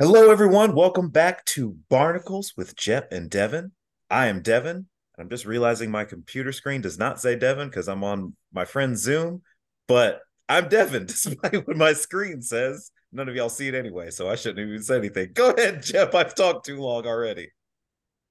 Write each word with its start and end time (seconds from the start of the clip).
Hello, 0.00 0.32
everyone. 0.32 0.74
Welcome 0.74 1.08
back 1.10 1.44
to 1.44 1.76
Barnacles 1.88 2.54
with 2.56 2.74
Jep 2.74 3.12
and 3.12 3.30
Devin. 3.30 3.70
I 4.10 4.26
am 4.26 4.42
Devin, 4.42 4.74
and 4.74 4.86
I'm 5.16 5.28
just 5.28 5.46
realizing 5.46 5.88
my 5.88 6.04
computer 6.04 6.50
screen 6.50 6.80
does 6.80 6.98
not 6.98 7.20
say 7.20 7.36
Devin 7.36 7.68
because 7.68 7.86
I'm 7.86 8.02
on 8.02 8.34
my 8.52 8.64
friend's 8.64 9.02
Zoom, 9.02 9.42
but 9.86 10.18
I'm 10.48 10.68
Devin, 10.68 11.06
despite 11.06 11.64
what 11.68 11.76
my 11.76 11.92
screen 11.92 12.42
says. 12.42 12.90
None 13.12 13.28
of 13.28 13.36
y'all 13.36 13.48
see 13.48 13.68
it 13.68 13.76
anyway, 13.76 14.10
so 14.10 14.28
I 14.28 14.34
shouldn't 14.34 14.68
even 14.68 14.82
say 14.82 14.96
anything. 14.96 15.30
Go 15.32 15.50
ahead, 15.50 15.84
Jep. 15.84 16.12
I've 16.12 16.34
talked 16.34 16.66
too 16.66 16.80
long 16.80 17.06
already. 17.06 17.52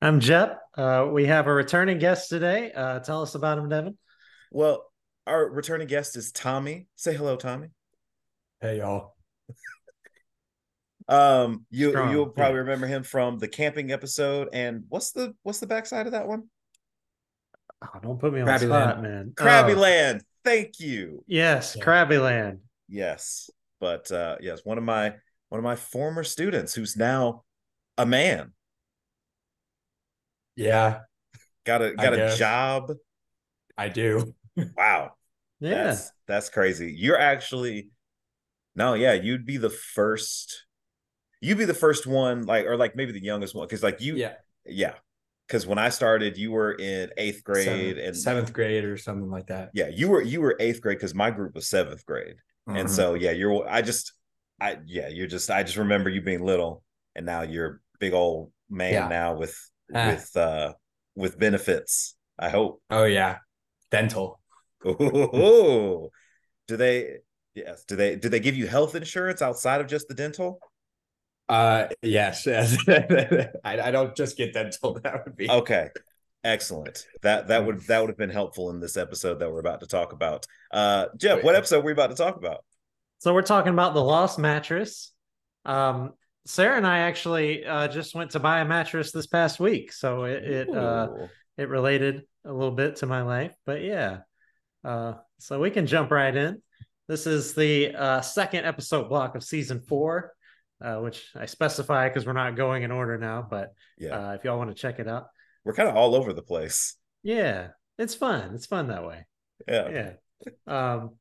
I'm 0.02 0.20
Jep. 0.20 0.60
Uh, 0.76 1.08
we 1.14 1.28
have 1.28 1.48
a 1.48 1.54
returning 1.54 1.98
guest 1.98 2.28
today. 2.28 2.74
Uh, 2.74 3.00
tell 3.00 3.22
us 3.22 3.36
about 3.36 3.58
him, 3.58 3.70
Devin. 3.70 3.98
Well, 4.52 4.84
our 5.26 5.50
returning 5.50 5.88
guest 5.88 6.18
is 6.18 6.34
Tommy. 6.34 6.88
Say 6.98 7.16
hello, 7.16 7.38
Tommy. 7.38 7.70
Hey, 8.60 8.80
y'all. 8.80 9.16
Um, 11.08 11.66
you 11.70 11.90
Strong, 11.90 12.12
you'll 12.12 12.28
probably 12.30 12.56
yeah. 12.56 12.60
remember 12.62 12.88
him 12.88 13.04
from 13.04 13.38
the 13.40 13.48
camping 13.48 13.92
episode. 13.92 14.50
And 14.54 14.84
what's 14.90 15.12
the 15.12 15.36
what's 15.44 15.60
the 15.60 15.68
backside 15.68 16.06
of 16.06 16.14
that 16.14 16.28
one? 16.28 16.44
Oh, 17.84 18.00
don't 18.02 18.20
put 18.20 18.34
me 18.34 18.42
on 18.42 18.48
Krabby 18.48 18.60
the 18.62 18.66
spot, 18.68 19.02
Land. 19.02 19.02
man. 19.04 19.34
Krabby 19.36 19.76
Oh, 19.76 19.80
Land. 19.80 20.24
Thank 20.46 20.80
you. 20.80 21.24
Yes, 21.28 21.76
Yeah. 21.78 21.84
Krabby 21.84 22.22
Land. 22.22 22.60
Yes, 22.88 23.50
but 23.80 24.12
uh, 24.12 24.38
yes, 24.42 24.62
one 24.64 24.78
of 24.78 24.84
my 24.84 25.16
one 25.50 25.60
of 25.60 25.64
my 25.64 25.76
former 25.76 26.24
students 26.24 26.74
who's 26.74 26.96
now 26.98 27.44
a 27.98 28.06
man 28.06 28.54
Yeah, 30.56 31.00
got 31.66 31.82
a 31.82 31.94
got 31.96 32.14
a 32.14 32.18
guess. 32.18 32.38
job. 32.38 32.94
I 33.78 33.90
do. 33.90 34.34
Wow, 34.78 35.14
Yeah. 35.60 35.86
that's 35.86 36.12
that's 36.28 36.50
crazy. 36.50 36.94
You're 36.94 37.18
actually 37.20 37.90
no, 38.76 38.94
yeah, 38.94 39.14
you'd 39.14 39.46
be 39.48 39.58
the 39.58 39.70
first. 39.72 40.66
You'd 41.44 41.58
be 41.58 41.66
the 41.66 41.74
first 41.74 42.08
one, 42.08 42.46
like, 42.46 42.66
or 42.66 42.78
like 42.78 42.96
maybe 42.96 43.12
the 43.12 43.22
youngest 43.24 43.54
one, 43.54 43.68
because 43.68 43.84
like 43.84 44.00
you, 44.02 44.16
yeah, 44.16 44.34
yeah, 44.66 44.94
because 45.48 45.68
when 45.68 45.78
I 45.78 45.90
started, 45.90 46.38
you 46.38 46.52
were 46.52 46.72
in 46.74 47.10
eighth 47.18 47.44
grade, 47.44 47.66
seventh, 47.66 47.98
and 48.00 48.16
seventh 48.18 48.54
grade 48.54 48.86
or 48.86 48.96
something 48.98 49.30
like 49.30 49.48
that. 49.48 49.70
yeah, 49.74 49.90
you 49.90 50.08
were 50.10 50.22
you 50.22 50.40
were 50.42 50.56
eighth 50.60 50.82
grade 50.82 50.98
because 50.98 51.14
my 51.14 51.30
group 51.32 51.54
was 51.56 51.68
seventh 51.68 52.06
grade. 52.06 52.36
and 52.68 52.88
Mhm. 52.88 52.90
so 52.90 53.14
yeah 53.14 53.32
you're 53.32 53.68
i 53.68 53.82
just 53.82 54.14
i 54.62 54.78
yeah 54.86 55.10
you're 55.10 55.28
just 55.28 55.52
i 55.52 55.64
just 55.64 55.76
remember 55.78 56.10
you 56.10 56.22
being 56.22 56.46
little 56.46 56.82
and 57.14 57.26
now 57.26 57.42
you're 57.42 57.68
a 57.68 57.78
big 58.00 58.14
old 58.14 58.54
man 58.70 58.94
Yeah. 58.94 59.08
now 59.10 59.36
with 59.36 59.54
Ah. 59.94 60.12
with 60.12 60.38
uh 60.38 60.74
with 61.14 61.38
benefits 61.38 62.16
i 62.40 62.48
hope 62.48 62.82
oh 62.90 63.04
yeah, 63.04 63.40
dental. 63.92 64.40
Ooh. 64.86 66.10
do 66.70 66.78
they 66.78 67.18
yes 67.54 67.84
do 67.86 67.96
they 67.98 68.16
do 68.16 68.30
they 68.30 68.40
give 68.40 68.56
you 68.56 68.66
health 68.68 68.96
insurance 68.96 69.42
outside 69.42 69.82
of 69.82 69.88
just 69.88 70.08
the 70.08 70.14
dental 70.14 70.60
Uh, 71.54 71.88
yes, 72.02 72.46
yes. 72.46 72.78
I, 73.64 73.80
I 73.80 73.92
don't 73.92 74.16
just 74.16 74.38
get 74.38 74.54
dental. 74.54 75.00
That 75.04 75.26
would 75.26 75.36
be 75.36 75.50
okay 75.50 75.90
excellent 76.46 77.08
that 77.22 77.48
that 77.48 77.66
would 77.66 77.80
that 77.88 78.02
would 78.02 78.10
have 78.10 78.18
been 78.18 78.30
helpful 78.30 78.70
in 78.70 78.82
this 78.82 78.98
episode 78.98 79.40
that 79.40 79.50
we're 79.50 79.62
about 79.62 79.80
to 79.80 79.88
talk 79.88 80.12
about 80.12 80.46
uh 80.72 81.06
Jep 81.16 81.42
what 81.42 81.56
episode 81.56 81.80
were 81.80 81.86
we 81.86 81.92
about 81.94 82.10
to 82.10 82.18
talk 82.18 82.36
about 82.36 82.66
So 83.20 83.34
we're 83.34 83.42
talking 83.44 83.72
about 83.72 83.94
the 83.94 84.04
lost 84.04 84.38
mattress. 84.38 85.14
Um, 85.64 86.12
Sarah 86.46 86.76
and 86.76 86.86
I 86.86 87.00
actually 87.00 87.66
uh, 87.66 87.88
just 87.88 88.14
went 88.14 88.32
to 88.32 88.40
buy 88.42 88.60
a 88.60 88.66
mattress 88.66 89.14
this 89.14 89.28
past 89.28 89.62
week, 89.62 89.94
so 89.94 90.26
it 90.26 90.44
it 90.44 90.70
uh, 90.70 91.08
it 91.58 91.70
related 91.70 92.24
a 92.44 92.52
little 92.52 92.76
bit 92.76 92.98
to 92.98 93.06
my 93.06 93.22
life. 93.22 93.56
But 93.66 93.82
yeah, 93.82 94.20
uh, 94.84 95.14
so 95.40 95.62
we 95.62 95.72
can 95.72 95.88
jump 95.88 96.12
right 96.12 96.36
in. 96.36 96.62
This 97.08 97.26
is 97.26 97.54
the 97.54 97.96
uh, 97.96 98.20
second 98.20 98.66
episode 98.66 99.08
block 99.08 99.36
of 99.36 99.44
season 99.44 99.80
four, 99.88 100.34
uh, 100.84 100.98
which 100.98 101.26
I 101.36 101.46
specify 101.48 102.10
because 102.10 102.26
we're 102.26 102.34
not 102.34 102.56
going 102.56 102.84
in 102.84 102.92
order 102.92 103.18
now. 103.18 103.48
But 103.50 103.74
yeah 103.98 104.16
uh, 104.18 104.34
if 104.34 104.44
y'all 104.44 104.58
want 104.58 104.70
to 104.70 104.76
check 104.76 105.00
it 105.00 105.08
out, 105.08 105.28
we're 105.66 105.74
kind 105.74 105.90
of 105.90 105.96
all 105.96 106.16
over 106.16 106.34
the 106.34 106.42
place 106.44 106.96
yeah, 107.24 107.70
it's 107.98 108.16
fun. 108.16 108.54
It's 108.54 108.66
fun 108.66 108.88
that 108.90 109.06
way. 109.08 109.26
yeah 109.68 109.90
Yeah. 109.90 110.12
Um, 110.68 111.12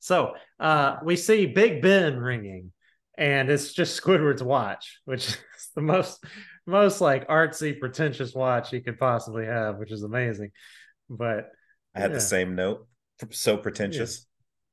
so 0.00 0.34
uh, 0.60 0.96
we 1.02 1.16
see 1.16 1.46
Big 1.46 1.82
Ben 1.82 2.18
ringing, 2.18 2.72
and 3.16 3.50
it's 3.50 3.72
just 3.72 4.00
Squidward's 4.00 4.42
watch, 4.42 5.00
which 5.06 5.26
is 5.56 5.68
the 5.74 5.80
most 5.80 6.22
most 6.66 7.00
like 7.00 7.26
artsy, 7.28 7.78
pretentious 7.78 8.34
watch 8.34 8.72
you 8.72 8.82
could 8.82 8.98
possibly 8.98 9.46
have, 9.46 9.78
which 9.78 9.90
is 9.92 10.02
amazing. 10.02 10.50
But 11.08 11.50
I 11.94 12.00
had 12.00 12.10
Yeah. 12.10 12.16
the 12.16 12.20
same 12.20 12.54
note. 12.54 12.86
So 13.30 13.56
pretentious. 13.56 14.26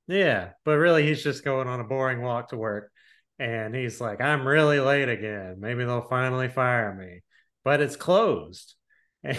yeah, 0.08 0.50
but 0.66 0.74
really, 0.78 1.06
he's 1.08 1.24
just 1.24 1.44
going 1.44 1.68
on 1.68 1.80
a 1.80 1.84
boring 1.86 2.22
walk 2.22 2.50
to 2.50 2.58
work, 2.58 2.92
and 3.40 3.76
he's 3.76 4.00
like, 4.02 4.22
"I'm 4.22 4.48
really 4.48 4.80
late 4.80 5.10
again. 5.10 5.58
Maybe 5.60 5.84
they'll 5.86 6.02
finally 6.10 6.48
fire 6.50 6.94
me." 6.94 7.22
But 7.64 7.82
it's 7.82 7.96
closed, 7.96 8.76
and, 9.24 9.38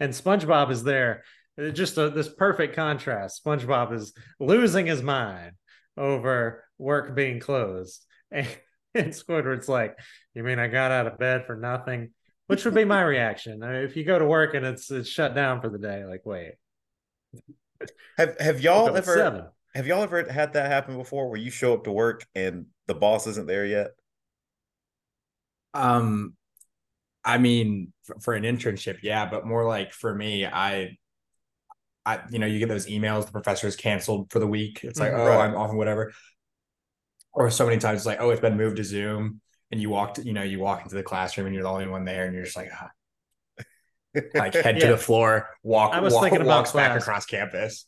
and 0.00 0.12
SpongeBob 0.12 0.70
is 0.70 0.82
there. 0.84 1.24
Uh, 1.60 1.70
Just 1.70 1.98
a, 1.98 2.10
this 2.10 2.28
perfect 2.28 2.76
contrast. 2.76 3.44
SpongeBob 3.44 3.92
is 3.92 4.12
losing 4.40 4.86
his 4.86 5.02
mind 5.02 5.52
over 5.96 6.64
work 6.78 7.14
being 7.14 7.40
closed, 7.40 8.04
and, 8.30 8.48
and 8.94 9.12
Squidward's 9.12 9.68
like, 9.68 9.98
"You 10.34 10.42
mean 10.42 10.58
I 10.58 10.68
got 10.68 10.92
out 10.92 11.06
of 11.06 11.18
bed 11.18 11.46
for 11.46 11.56
nothing?" 11.56 12.10
Which 12.48 12.64
would 12.64 12.74
be 12.74 12.84
my 12.84 13.02
reaction 13.04 13.62
I 13.64 13.72
mean, 13.72 13.82
if 13.82 13.96
you 13.96 14.04
go 14.04 14.18
to 14.18 14.24
work 14.24 14.54
and 14.54 14.64
it's 14.64 14.90
it's 14.90 15.08
shut 15.08 15.34
down 15.34 15.60
for 15.60 15.68
the 15.68 15.78
day. 15.78 16.04
Like, 16.04 16.24
wait, 16.24 16.52
Have 18.18 18.36
have 18.40 18.60
y'all 18.60 18.94
ever 18.96 19.14
seven. 19.16 19.46
have 19.74 19.86
y'all 19.86 20.02
ever 20.02 20.30
had 20.30 20.54
that 20.54 20.70
happen 20.70 20.96
before 20.96 21.28
where 21.28 21.38
you 21.38 21.50
show 21.50 21.74
up 21.74 21.84
to 21.84 21.92
work 21.92 22.24
and 22.34 22.66
the 22.86 22.94
boss 22.94 23.26
isn't 23.26 23.46
there 23.46 23.66
yet? 23.66 23.88
Um, 25.74 26.34
I 27.24 27.38
mean, 27.38 27.92
for, 28.04 28.16
for 28.20 28.34
an 28.34 28.44
internship, 28.44 28.98
yeah, 29.02 29.26
but 29.26 29.46
more 29.46 29.66
like 29.66 29.92
for 29.92 30.14
me, 30.14 30.46
I, 30.46 30.96
I, 32.04 32.20
you 32.30 32.38
know, 32.38 32.46
you 32.46 32.58
get 32.58 32.68
those 32.68 32.86
emails, 32.86 33.26
the 33.26 33.32
professor 33.32 33.66
is 33.66 33.76
canceled 33.76 34.30
for 34.30 34.38
the 34.38 34.46
week. 34.46 34.80
It's 34.84 35.00
like, 35.00 35.12
Mhm. 35.12 35.18
oh, 35.18 35.38
I'm 35.40 35.56
off 35.56 35.70
and 35.70 35.78
whatever. 35.78 36.12
Or 37.32 37.50
so 37.50 37.66
many 37.66 37.78
times 37.78 37.98
it's 38.00 38.06
like, 38.06 38.20
oh, 38.20 38.30
it's 38.30 38.40
been 38.40 38.56
moved 38.56 38.76
to 38.76 38.84
Zoom, 38.84 39.40
and 39.70 39.80
you 39.80 39.90
walked, 39.90 40.18
you 40.18 40.32
know, 40.32 40.42
you 40.42 40.58
walk 40.60 40.82
into 40.82 40.94
the 40.94 41.02
classroom 41.02 41.46
and 41.46 41.54
you're 41.54 41.64
the 41.64 41.68
only 41.70 41.88
one 41.88 42.04
there, 42.04 42.24
and 42.24 42.34
you're 42.34 42.44
just 42.44 42.56
like, 42.56 42.70
ah, 42.72 42.90
like 44.34 44.54
head 44.54 44.80
to 44.80 44.86
the 44.86 44.96
floor, 44.96 45.50
walk, 45.62 45.92
I 45.92 46.00
was 46.00 46.14
walk, 46.14 46.22
thinking 46.22 46.40
about 46.40 46.58
walks 46.58 46.72
back 46.72 46.98
across 46.98 47.26
campus. 47.26 47.86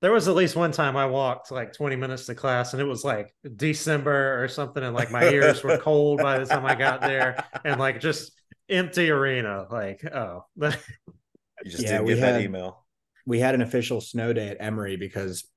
There 0.00 0.12
was 0.12 0.28
at 0.28 0.36
least 0.36 0.54
one 0.54 0.70
time 0.70 0.96
I 0.96 1.06
walked 1.06 1.50
like 1.50 1.72
20 1.72 1.96
minutes 1.96 2.26
to 2.26 2.34
class 2.34 2.72
and 2.72 2.80
it 2.80 2.84
was 2.86 3.04
like 3.04 3.34
December 3.56 4.42
or 4.42 4.46
something. 4.48 4.82
And 4.82 4.94
like 4.94 5.10
my 5.10 5.24
ears 5.28 5.62
were 5.64 5.76
cold 5.78 6.20
by 6.22 6.38
the 6.38 6.44
time 6.46 6.64
I 6.64 6.74
got 6.76 7.00
there 7.00 7.44
and 7.64 7.80
like 7.80 8.00
just 8.00 8.30
empty 8.68 9.10
arena. 9.10 9.66
Like, 9.70 10.04
oh, 10.04 10.44
You 10.60 10.72
just 11.70 11.82
Yeah, 11.82 11.92
didn't 11.94 12.04
we 12.04 12.14
get 12.14 12.20
that 12.20 12.32
had- 12.34 12.42
email. 12.42 12.84
we 13.26 13.40
had 13.40 13.56
an 13.56 13.62
official 13.62 14.00
snow 14.00 14.32
day 14.32 14.48
at 14.50 14.58
Emory 14.60 14.96
because 14.96 15.48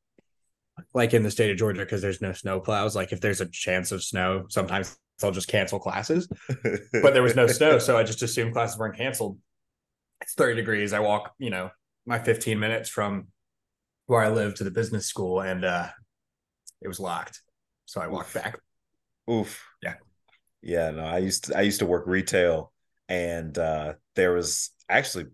like 0.96 1.14
in 1.14 1.22
the 1.22 1.30
state 1.30 1.52
of 1.52 1.58
Georgia, 1.58 1.82
because 1.82 2.02
there's 2.02 2.22
no 2.22 2.34
snow 2.34 2.60
plows, 2.60 2.96
like 2.96 3.12
if 3.14 3.22
there's 3.22 3.42
a 3.42 3.46
chance 3.46 3.92
of 3.92 4.04
snow, 4.04 4.46
sometimes 4.50 4.98
they'll 5.20 5.30
just 5.32 5.48
cancel 5.50 5.78
classes. 5.80 6.28
But 7.04 7.14
there 7.14 7.22
was 7.22 7.36
no 7.36 7.46
snow, 7.46 7.78
so 7.78 7.96
I 7.98 8.04
just 8.04 8.24
assumed 8.24 8.54
classes 8.54 8.80
weren't 8.80 8.98
canceled. 8.98 9.38
It's 10.22 10.34
30 10.34 10.56
degrees. 10.56 10.94
I 10.94 11.00
walk, 11.00 11.34
you 11.38 11.52
know, 11.52 11.70
my 12.08 12.18
15 12.18 12.60
minutes 12.60 12.90
from 12.90 13.28
where 14.12 14.22
I 14.22 14.28
live 14.28 14.56
to 14.56 14.66
the 14.66 14.72
business 14.72 15.08
school 15.08 15.40
and 15.40 15.64
uh 15.64 15.88
it 16.82 16.90
was 16.90 17.00
locked. 17.00 17.42
So 17.86 18.02
I 18.02 18.08
walked 18.08 18.34
back. 18.34 18.60
Oof. 19.32 19.64
Yeah. 19.82 19.94
Yeah, 20.62 20.92
no, 20.92 21.06
I 21.06 21.20
used 21.20 21.46
to 21.46 21.58
I 21.58 21.62
used 21.62 21.80
to 21.80 21.86
work 21.86 22.04
retail 22.08 22.74
and 23.08 23.58
uh 23.58 23.94
there 24.18 24.34
was 24.34 24.72
actually 24.90 25.28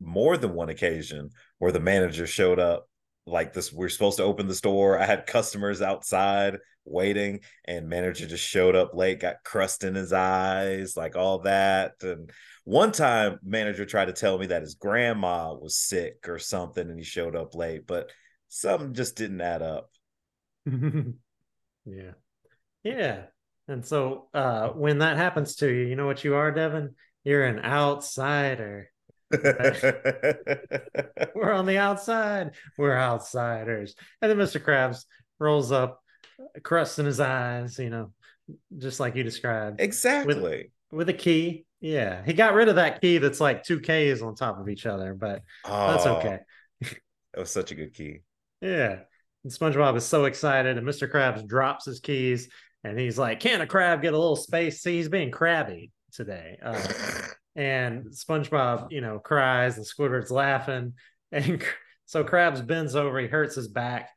more 0.00 0.36
than 0.36 0.54
one 0.54 0.68
occasion 0.68 1.30
where 1.58 1.72
the 1.72 1.80
manager 1.80 2.24
showed 2.24 2.60
up 2.60 2.88
like 3.26 3.52
this 3.52 3.72
we're 3.72 3.88
supposed 3.88 4.18
to 4.18 4.22
open 4.22 4.46
the 4.46 4.54
store. 4.54 4.96
I 4.96 5.06
had 5.06 5.26
customers 5.26 5.82
outside 5.82 6.58
waiting 6.84 7.40
and 7.64 7.88
manager 7.88 8.28
just 8.28 8.46
showed 8.46 8.76
up 8.76 8.94
late, 8.94 9.18
got 9.18 9.42
crust 9.44 9.82
in 9.82 9.96
his 9.96 10.12
eyes, 10.12 10.96
like 10.96 11.16
all 11.16 11.40
that. 11.40 11.94
And 12.02 12.30
one 12.64 12.92
time 12.92 13.38
manager 13.44 13.84
tried 13.84 14.06
to 14.06 14.12
tell 14.12 14.38
me 14.38 14.46
that 14.46 14.62
his 14.62 14.74
grandma 14.74 15.54
was 15.54 15.76
sick 15.76 16.28
or 16.28 16.38
something 16.38 16.88
and 16.88 16.98
he 16.98 17.04
showed 17.04 17.36
up 17.36 17.54
late, 17.54 17.86
but 17.86 18.10
something 18.48 18.94
just 18.94 19.16
didn't 19.16 19.40
add 19.40 19.62
up. 19.62 19.90
yeah. 20.66 22.12
Yeah. 22.82 23.22
And 23.68 23.84
so 23.84 24.28
uh, 24.34 24.68
when 24.68 24.98
that 24.98 25.16
happens 25.16 25.56
to 25.56 25.68
you, 25.68 25.86
you 25.86 25.96
know 25.96 26.06
what 26.06 26.24
you 26.24 26.34
are, 26.36 26.50
Devin? 26.52 26.94
You're 27.22 27.44
an 27.44 27.60
outsider. 27.60 28.90
We're 29.30 29.42
on 31.52 31.66
the 31.66 31.78
outside. 31.78 32.52
We're 32.78 32.96
outsiders. 32.96 33.94
And 34.22 34.30
then 34.30 34.38
Mr. 34.38 34.62
Krabs 34.62 35.04
rolls 35.38 35.72
up, 35.72 36.00
crust 36.62 36.98
in 36.98 37.06
his 37.06 37.20
eyes, 37.20 37.78
you 37.78 37.90
know, 37.90 38.12
just 38.76 39.00
like 39.00 39.16
you 39.16 39.22
described, 39.22 39.80
exactly. 39.80 40.70
with 40.90 41.08
a 41.08 41.14
key. 41.14 41.66
Yeah. 41.84 42.22
He 42.24 42.32
got 42.32 42.54
rid 42.54 42.68
of 42.68 42.76
that 42.76 43.02
key 43.02 43.18
that's 43.18 43.40
like 43.40 43.62
two 43.62 43.78
Ks 43.78 44.22
on 44.22 44.34
top 44.34 44.58
of 44.58 44.70
each 44.70 44.86
other, 44.86 45.12
but 45.12 45.42
that's 45.66 46.06
Oh, 46.06 46.16
okay. 46.16 46.38
That 46.80 47.40
was 47.40 47.50
such 47.50 47.72
a 47.72 47.74
good 47.74 47.92
key. 47.92 48.20
Yeah. 48.62 49.00
And 49.44 49.52
SpongeBob 49.52 49.94
is 49.94 50.04
so 50.06 50.24
excited, 50.24 50.78
and 50.78 50.86
Mr. 50.86 51.10
Krabs 51.10 51.46
drops 51.46 51.84
his 51.84 52.00
keys 52.00 52.48
and 52.84 52.98
he's 52.98 53.18
like, 53.18 53.40
"Can 53.40 53.60
a 53.60 53.66
crab 53.66 54.00
get 54.00 54.14
a 54.14 54.18
little 54.18 54.34
space?" 54.34 54.80
See, 54.80 54.96
he's 54.96 55.10
being 55.10 55.30
crabby 55.30 55.90
today. 56.10 56.58
Uh, 56.64 56.80
and 57.56 58.06
SpongeBob, 58.06 58.90
you 58.90 59.02
know, 59.02 59.18
cries, 59.18 59.76
and 59.76 59.84
Squidward's 59.84 60.30
laughing, 60.30 60.94
and 61.32 61.62
so 62.06 62.24
Krabs 62.24 62.66
bends 62.66 62.96
over, 62.96 63.18
he 63.18 63.26
hurts 63.26 63.56
his 63.56 63.68
back, 63.68 64.08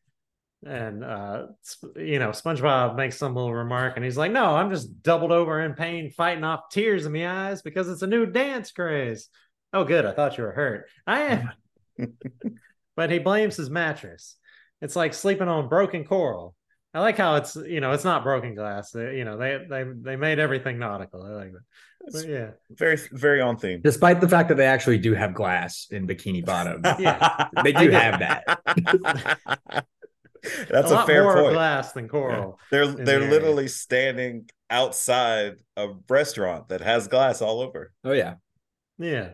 and 0.66 1.04
uh, 1.04 1.48
you 1.96 2.20
know, 2.20 2.30
SpongeBob 2.30 2.96
makes 2.96 3.18
some 3.18 3.36
little 3.36 3.54
remark, 3.54 3.94
and 3.96 4.04
he's 4.04 4.18
like, 4.18 4.32
"No, 4.32 4.56
I'm 4.56 4.70
just 4.70 5.04
doubled 5.04 5.32
over 5.32 5.62
in 5.62 5.74
pain, 5.74 6.12
fighting 6.12 6.44
off 6.44 6.70
tears 6.72 7.06
in 7.06 7.14
my 7.14 7.50
eyes 7.50 7.62
because 7.62 7.90
it's 7.90 8.02
a 8.02 8.08
new 8.08 8.26
dance 8.26 8.72
craze." 8.72 9.30
Oh, 9.74 9.84
good. 9.84 10.06
I 10.06 10.14
thought 10.14 10.38
you 10.38 10.44
were 10.44 10.52
hurt. 10.52 10.88
I 11.06 11.20
am. 11.22 11.52
but 12.96 13.12
he 13.12 13.20
blames 13.20 13.58
his 13.58 13.70
mattress. 13.70 14.36
It's 14.82 14.96
like 14.96 15.14
sleeping 15.14 15.48
on 15.48 15.70
broken 15.70 16.06
coral. 16.06 16.56
I 16.94 17.02
like 17.02 17.18
how 17.18 17.36
it's 17.36 17.56
you 17.56 17.80
know 17.80 17.92
it's 17.92 18.04
not 18.04 18.24
broken 18.24 18.56
glass. 18.56 18.92
They, 18.92 19.18
you 19.18 19.26
know 19.26 19.38
they 19.38 19.60
they 19.70 19.84
they 19.84 20.16
made 20.16 20.40
everything 20.40 20.80
nautical. 20.80 21.22
I 21.24 21.30
like 21.30 21.52
that. 21.52 22.12
But 22.12 22.28
yeah, 22.28 22.50
very 22.72 22.98
very 23.12 23.42
on 23.42 23.58
theme. 23.58 23.82
Despite 23.84 24.22
the 24.22 24.30
fact 24.30 24.50
that 24.50 24.56
they 24.56 24.66
actually 24.66 24.98
do 24.98 25.14
have 25.14 25.34
glass 25.34 25.88
in 25.92 26.08
Bikini 26.08 26.44
Bottom, 26.44 26.82
yeah, 27.00 27.50
they 27.64 27.74
do 27.74 27.92
have 27.92 28.20
that. 28.20 29.86
That's 30.70 30.92
a, 30.92 31.00
a, 31.00 31.06
fair 31.06 31.24
more 31.24 31.42
point. 31.42 31.54
glass 31.54 31.92
than 31.94 32.08
coral. 32.08 32.60
They're 32.72 32.88
they're 32.88 33.06
the 33.06 33.14
area. 33.14 33.30
literally 33.30 33.68
standing 33.68 34.50
outside 34.70 35.56
a 35.76 35.90
restaurant 36.10 36.70
that 36.70 36.82
has 36.82 37.08
glass 37.08 37.42
all 37.42 37.62
over. 37.62 37.92
Oh 38.04 38.12
yeah, 38.12 38.36
Yeah. 38.98 39.32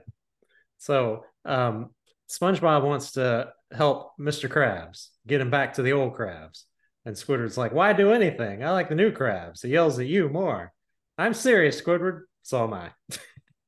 So 0.77 1.25
um 1.45 1.89
SpongeBob 2.29 2.83
wants 2.83 3.13
to 3.13 3.51
help 3.71 4.11
Mr. 4.19 4.49
Krabs 4.49 5.09
get 5.27 5.41
him 5.41 5.49
back 5.49 5.73
to 5.73 5.81
the 5.81 5.93
old 5.93 6.15
Krabs. 6.15 6.63
And 7.05 7.15
Squidward's 7.15 7.57
like, 7.57 7.73
why 7.73 7.91
do 7.93 8.13
anything? 8.13 8.63
I 8.63 8.71
like 8.71 8.87
the 8.87 8.95
new 8.95 9.11
Krabs. 9.11 9.61
He 9.61 9.69
yells 9.69 9.99
at 9.99 10.07
you 10.07 10.29
more. 10.29 10.71
I'm 11.17 11.33
serious, 11.33 11.81
Squidward. 11.81 12.21
So 12.43 12.63
am 12.63 12.73
I. 12.73 12.91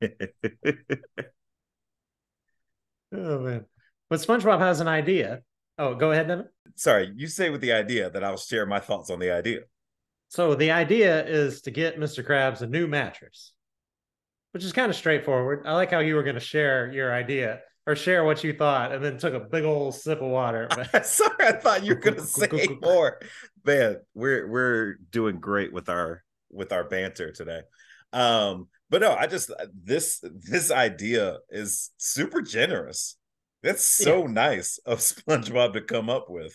Oh 3.12 3.38
man. 3.38 3.64
But 4.08 4.20
SpongeBob 4.20 4.60
has 4.60 4.80
an 4.80 4.88
idea. 4.88 5.42
Oh, 5.78 5.94
go 5.94 6.12
ahead, 6.12 6.28
Devin. 6.28 6.46
Sorry, 6.74 7.12
you 7.16 7.26
say 7.26 7.50
with 7.50 7.60
the 7.60 7.72
idea 7.72 8.10
that 8.10 8.24
I'll 8.24 8.36
share 8.36 8.66
my 8.66 8.80
thoughts 8.80 9.10
on 9.10 9.18
the 9.18 9.30
idea. 9.30 9.60
So 10.28 10.54
the 10.54 10.70
idea 10.70 11.24
is 11.24 11.62
to 11.62 11.70
get 11.70 11.98
Mr. 11.98 12.26
Krabs 12.26 12.62
a 12.62 12.66
new 12.66 12.86
mattress, 12.86 13.52
which 14.52 14.64
is 14.64 14.72
kind 14.72 14.90
of 14.90 14.96
straightforward. 14.96 15.62
I 15.66 15.74
like 15.74 15.90
how 15.90 16.00
you 16.00 16.14
were 16.14 16.22
going 16.22 16.34
to 16.34 16.40
share 16.40 16.90
your 16.92 17.12
idea 17.12 17.60
or 17.86 17.94
share 17.94 18.24
what 18.24 18.42
you 18.42 18.52
thought 18.52 18.92
and 18.92 19.02
then 19.02 19.16
took 19.16 19.34
a 19.34 19.40
big 19.40 19.64
old 19.64 19.94
sip 19.94 20.20
of 20.20 20.28
water. 20.28 20.68
Sorry, 21.04 21.34
I 21.40 21.52
thought 21.52 21.84
you 21.84 21.94
were 21.94 22.00
gonna 22.00 22.20
say 22.22 22.66
more. 22.82 23.20
Man, 23.64 23.98
we're 24.14 24.48
we're 24.48 24.94
doing 25.10 25.38
great 25.38 25.72
with 25.72 25.88
our 25.88 26.24
with 26.50 26.72
our 26.72 26.84
banter 26.84 27.30
today. 27.30 27.60
Um, 28.12 28.68
but 28.90 29.02
no, 29.02 29.14
I 29.14 29.26
just 29.26 29.52
this 29.72 30.22
this 30.22 30.70
idea 30.70 31.38
is 31.48 31.90
super 31.96 32.42
generous. 32.42 33.16
That's 33.66 33.84
so 33.84 34.28
nice 34.28 34.78
of 34.86 34.98
SpongeBob 35.00 35.72
to 35.72 35.80
come 35.80 36.08
up 36.08 36.30
with. 36.30 36.54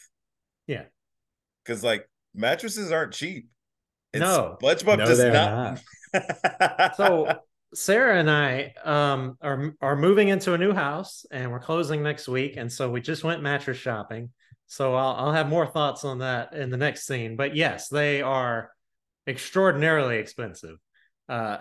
Yeah. 0.65 0.85
Because 1.63 1.83
like 1.83 2.07
mattresses 2.33 2.89
aren't 2.89 3.11
cheap. 3.11 3.49
And 4.13 4.21
No. 4.21 4.57
SpongeBob 4.61 4.97
No, 4.99 5.05
does 5.05 5.17
they're 5.17 5.33
not. 5.33 6.95
so 6.95 7.41
Sarah 7.73 8.17
and 8.17 8.31
I 8.31 8.73
um, 8.85 9.37
are 9.41 9.73
are 9.81 9.97
moving 9.97 10.29
into 10.29 10.53
a 10.53 10.57
new 10.57 10.71
house 10.71 11.25
and 11.31 11.51
we're 11.51 11.59
closing 11.59 12.01
next 12.01 12.29
week, 12.29 12.55
and 12.55 12.71
so 12.71 12.89
we 12.89 13.01
just 13.01 13.25
went 13.25 13.41
mattress 13.41 13.77
shopping. 13.77 14.29
So 14.67 14.95
I'll 14.95 15.15
I'll 15.15 15.33
have 15.33 15.49
more 15.49 15.67
thoughts 15.67 16.05
on 16.05 16.19
that 16.19 16.53
in 16.53 16.69
the 16.69 16.77
next 16.77 17.05
scene. 17.07 17.35
But 17.35 17.57
yes, 17.57 17.89
they 17.89 18.21
are 18.21 18.71
extraordinarily 19.27 20.17
expensive. 20.17 20.77
Uh, 21.27 21.57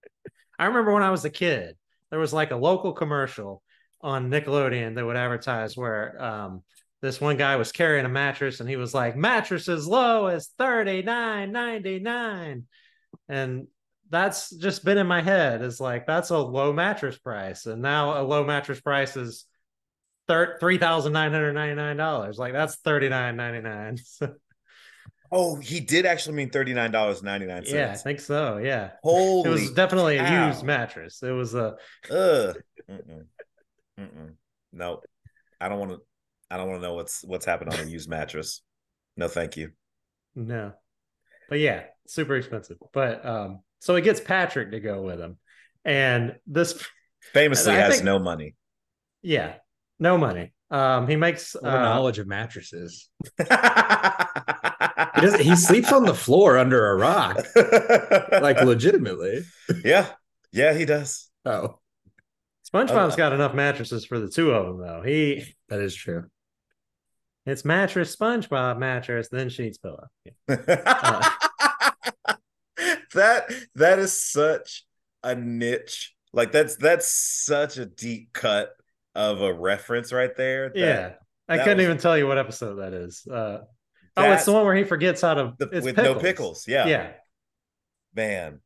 I 0.58 0.66
remember 0.66 0.92
when 0.92 1.02
I 1.02 1.10
was 1.10 1.24
a 1.24 1.30
kid, 1.30 1.76
there 2.10 2.20
was 2.20 2.34
like 2.34 2.50
a 2.50 2.56
local 2.56 2.92
commercial 2.92 3.62
on 4.00 4.30
Nickelodeon 4.30 4.94
that 4.94 5.04
would 5.04 5.16
advertise 5.16 5.76
where 5.76 6.20
um, 6.22 6.62
this 7.02 7.20
one 7.20 7.36
guy 7.36 7.56
was 7.56 7.72
carrying 7.72 8.04
a 8.04 8.08
mattress 8.08 8.60
and 8.60 8.68
he 8.68 8.76
was 8.76 8.94
like, 8.94 9.16
mattress 9.16 9.68
as 9.68 9.86
low 9.86 10.26
as 10.26 10.48
thirty 10.58 11.02
nine 11.02 11.52
ninety 11.52 11.98
nine, 11.98 12.64
and 13.28 13.66
that's 14.10 14.50
just 14.50 14.84
been 14.84 14.98
in 14.98 15.06
my 15.06 15.20
head 15.20 15.62
is 15.62 15.80
like 15.80 16.06
that's 16.06 16.30
a 16.30 16.38
low 16.38 16.72
mattress 16.72 17.18
price. 17.18 17.66
And 17.66 17.82
now 17.82 18.20
a 18.20 18.24
low 18.24 18.44
mattress 18.44 18.80
price 18.80 19.16
is 19.16 19.44
three 20.28 20.78
thousand 20.78 21.12
nine 21.12 21.32
hundred 21.32 21.52
ninety 21.52 21.74
nine 21.74 21.96
dollars. 21.96 22.38
Like 22.38 22.52
that's 22.52 22.76
thirty 22.76 23.08
nine 23.08 23.36
ninety 23.36 23.60
nine. 23.60 23.98
Oh, 25.30 25.56
he 25.56 25.80
did 25.80 26.06
actually 26.06 26.36
mean 26.36 26.48
$39.99. 26.50 27.70
yeah 27.70 27.92
I 27.92 27.96
think 27.96 28.20
so. 28.20 28.56
Yeah. 28.56 28.92
Holy 29.02 29.48
it 29.48 29.52
was 29.52 29.70
definitely 29.72 30.16
a 30.16 30.46
used 30.46 30.62
mattress. 30.62 31.22
It 31.22 31.32
was 31.32 31.54
a 31.54 31.76
Ugh. 32.10 32.56
Mm-mm. 33.98 34.34
No, 34.72 35.00
I 35.60 35.68
don't 35.68 35.78
want 35.78 35.90
to. 35.92 35.98
I 36.50 36.56
don't 36.56 36.68
want 36.68 36.80
to 36.80 36.86
know 36.86 36.94
what's 36.94 37.22
what's 37.24 37.44
happened 37.44 37.72
on 37.74 37.80
a 37.80 37.84
used 37.84 38.08
mattress. 38.08 38.62
No, 39.16 39.28
thank 39.28 39.56
you. 39.56 39.70
no 40.36 40.72
but 41.48 41.58
yeah 41.58 41.84
super 42.06 42.36
expensive 42.36 42.76
but 42.92 43.24
um 43.26 43.60
so 43.80 43.96
he 43.96 44.02
gets 44.02 44.20
Patrick 44.20 44.70
to 44.70 44.80
go 44.80 45.00
with 45.02 45.18
him 45.18 45.38
and 45.84 46.36
this 46.46 46.80
Famously 47.32 47.72
I 47.72 47.76
has 47.76 47.94
think- 47.94 48.04
no 48.04 48.18
money. 48.18 48.54
yeah 49.22 49.54
no 49.98 50.18
money 50.18 50.52
um 50.70 51.08
he 51.08 51.16
makes 51.16 51.56
no 51.60 51.70
uh, 51.70 51.80
knowledge 51.82 52.18
of 52.18 52.26
mattresses. 52.28 53.08
He 55.14 55.22
doesn't. 55.22 55.40
He 55.40 55.56
sleeps 55.56 55.90
on 55.92 56.04
the 56.04 56.14
floor 56.14 56.58
under 56.58 56.90
a 56.90 56.96
rock, 56.96 57.44
like 58.40 58.60
legitimately. 58.62 59.42
yeah, 59.84 60.06
yeah, 60.52 60.74
he 60.74 60.84
does. 60.84 61.28
Oh, 61.44 61.80
SpongeBob's 62.72 63.14
Uh, 63.14 63.16
got 63.16 63.32
enough 63.32 63.54
mattresses 63.54 64.04
for 64.04 64.18
the 64.18 64.28
two 64.28 64.50
of 64.52 64.66
them 64.66 64.78
though 64.86 65.02
he 65.02 65.44
that 65.68 65.80
is 65.80 65.94
true. 65.94 66.24
It's 67.46 67.64
mattress, 67.64 68.14
SpongeBob 68.14 68.78
mattress, 68.78 69.28
then 69.30 69.48
sheets 69.48 69.78
pillow. 69.78 70.06
Yeah. 70.24 70.32
that 73.14 73.50
that 73.74 73.98
is 73.98 74.22
such 74.22 74.84
a 75.22 75.34
niche. 75.34 76.14
Like 76.32 76.52
that's 76.52 76.76
that's 76.76 77.08
such 77.10 77.78
a 77.78 77.86
deep 77.86 78.32
cut 78.32 78.70
of 79.14 79.40
a 79.40 79.52
reference 79.52 80.12
right 80.12 80.34
there. 80.36 80.68
that- 80.68 80.76
yeah. 80.78 81.12
I 81.48 81.58
couldn't 81.58 81.78
was- 81.78 81.84
even 81.84 81.98
tell 81.98 82.18
you 82.18 82.26
what 82.26 82.36
episode 82.38 82.74
that 82.76 82.92
is. 82.92 83.26
Uh, 83.26 83.60
oh, 84.18 84.32
it's 84.32 84.44
the 84.44 84.52
one 84.52 84.64
where 84.66 84.76
he 84.76 84.84
forgets 84.84 85.22
how 85.22 85.32
to. 85.34 85.54
the- 85.58 85.80
with 85.82 85.96
no 85.96 86.14
pickles. 86.16 86.66
Yeah. 86.68 86.86
Yeah. 86.86 87.12
man, 88.14 88.60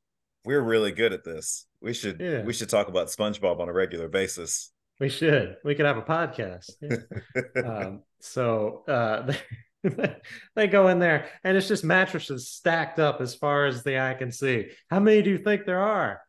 we're 0.44 0.60
really 0.60 0.90
good 0.90 1.12
at 1.12 1.22
this. 1.24 1.66
We 1.82 1.92
should 1.92 2.20
Yeah. 2.20 2.42
we 2.42 2.52
should 2.52 2.68
talk 2.68 2.88
about 2.88 3.08
SpongeBob 3.08 3.60
on 3.60 3.68
a 3.68 3.72
regular 3.72 4.08
basis. 4.08 4.72
We 5.00 5.08
should. 5.08 5.56
We 5.64 5.74
could 5.74 5.86
have 5.86 5.98
a 5.98 6.02
podcast. 6.02 6.70
Yeah. 6.80 7.64
um, 7.68 8.02
so 8.20 8.84
uh, 8.86 9.32
they, 9.82 10.14
they 10.54 10.66
go 10.68 10.88
in 10.88 11.00
there 11.00 11.28
and 11.42 11.56
it's 11.56 11.66
just 11.66 11.82
mattresses 11.82 12.48
stacked 12.48 13.00
up 13.00 13.20
as 13.20 13.34
far 13.34 13.66
as 13.66 13.82
the 13.82 13.98
eye 14.00 14.14
can 14.14 14.30
see. 14.30 14.68
How 14.90 15.00
many 15.00 15.22
do 15.22 15.30
you 15.30 15.38
think 15.38 15.66
there 15.66 15.80
are? 15.80 16.20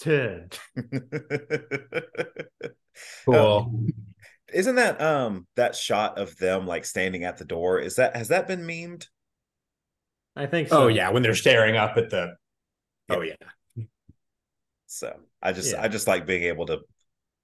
10. 0.00 0.48
Cool. 3.26 3.86
Isn't 4.52 4.76
that 4.76 5.00
um 5.00 5.46
that 5.56 5.76
shot 5.76 6.18
of 6.18 6.36
them 6.38 6.66
like 6.66 6.84
standing 6.84 7.24
at 7.24 7.36
the 7.36 7.44
door? 7.44 7.78
Is 7.80 7.96
that 7.96 8.16
has 8.16 8.28
that 8.28 8.48
been 8.48 8.62
memed? 8.62 9.06
I 10.34 10.46
think 10.46 10.68
so. 10.68 10.84
oh 10.84 10.86
yeah, 10.86 11.10
when 11.10 11.22
they're 11.22 11.34
staring 11.34 11.76
up 11.76 11.96
at 11.96 12.10
the. 12.10 12.34
Oh 13.08 13.22
yeah. 13.22 13.34
So 14.86 15.14
I 15.42 15.52
just 15.52 15.72
Yeah. 15.72 15.82
I 15.82 15.88
just 15.88 16.06
like 16.06 16.26
being 16.26 16.44
able 16.44 16.66
to 16.66 16.80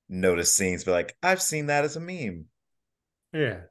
notice 0.08 0.54
scenes, 0.54 0.84
be 0.84 0.90
like, 0.90 1.16
I've 1.22 1.42
seen 1.42 1.66
that 1.66 1.84
as 1.84 1.96
a 1.96 2.00
meme. 2.00 2.46
Yeah. 3.32 3.62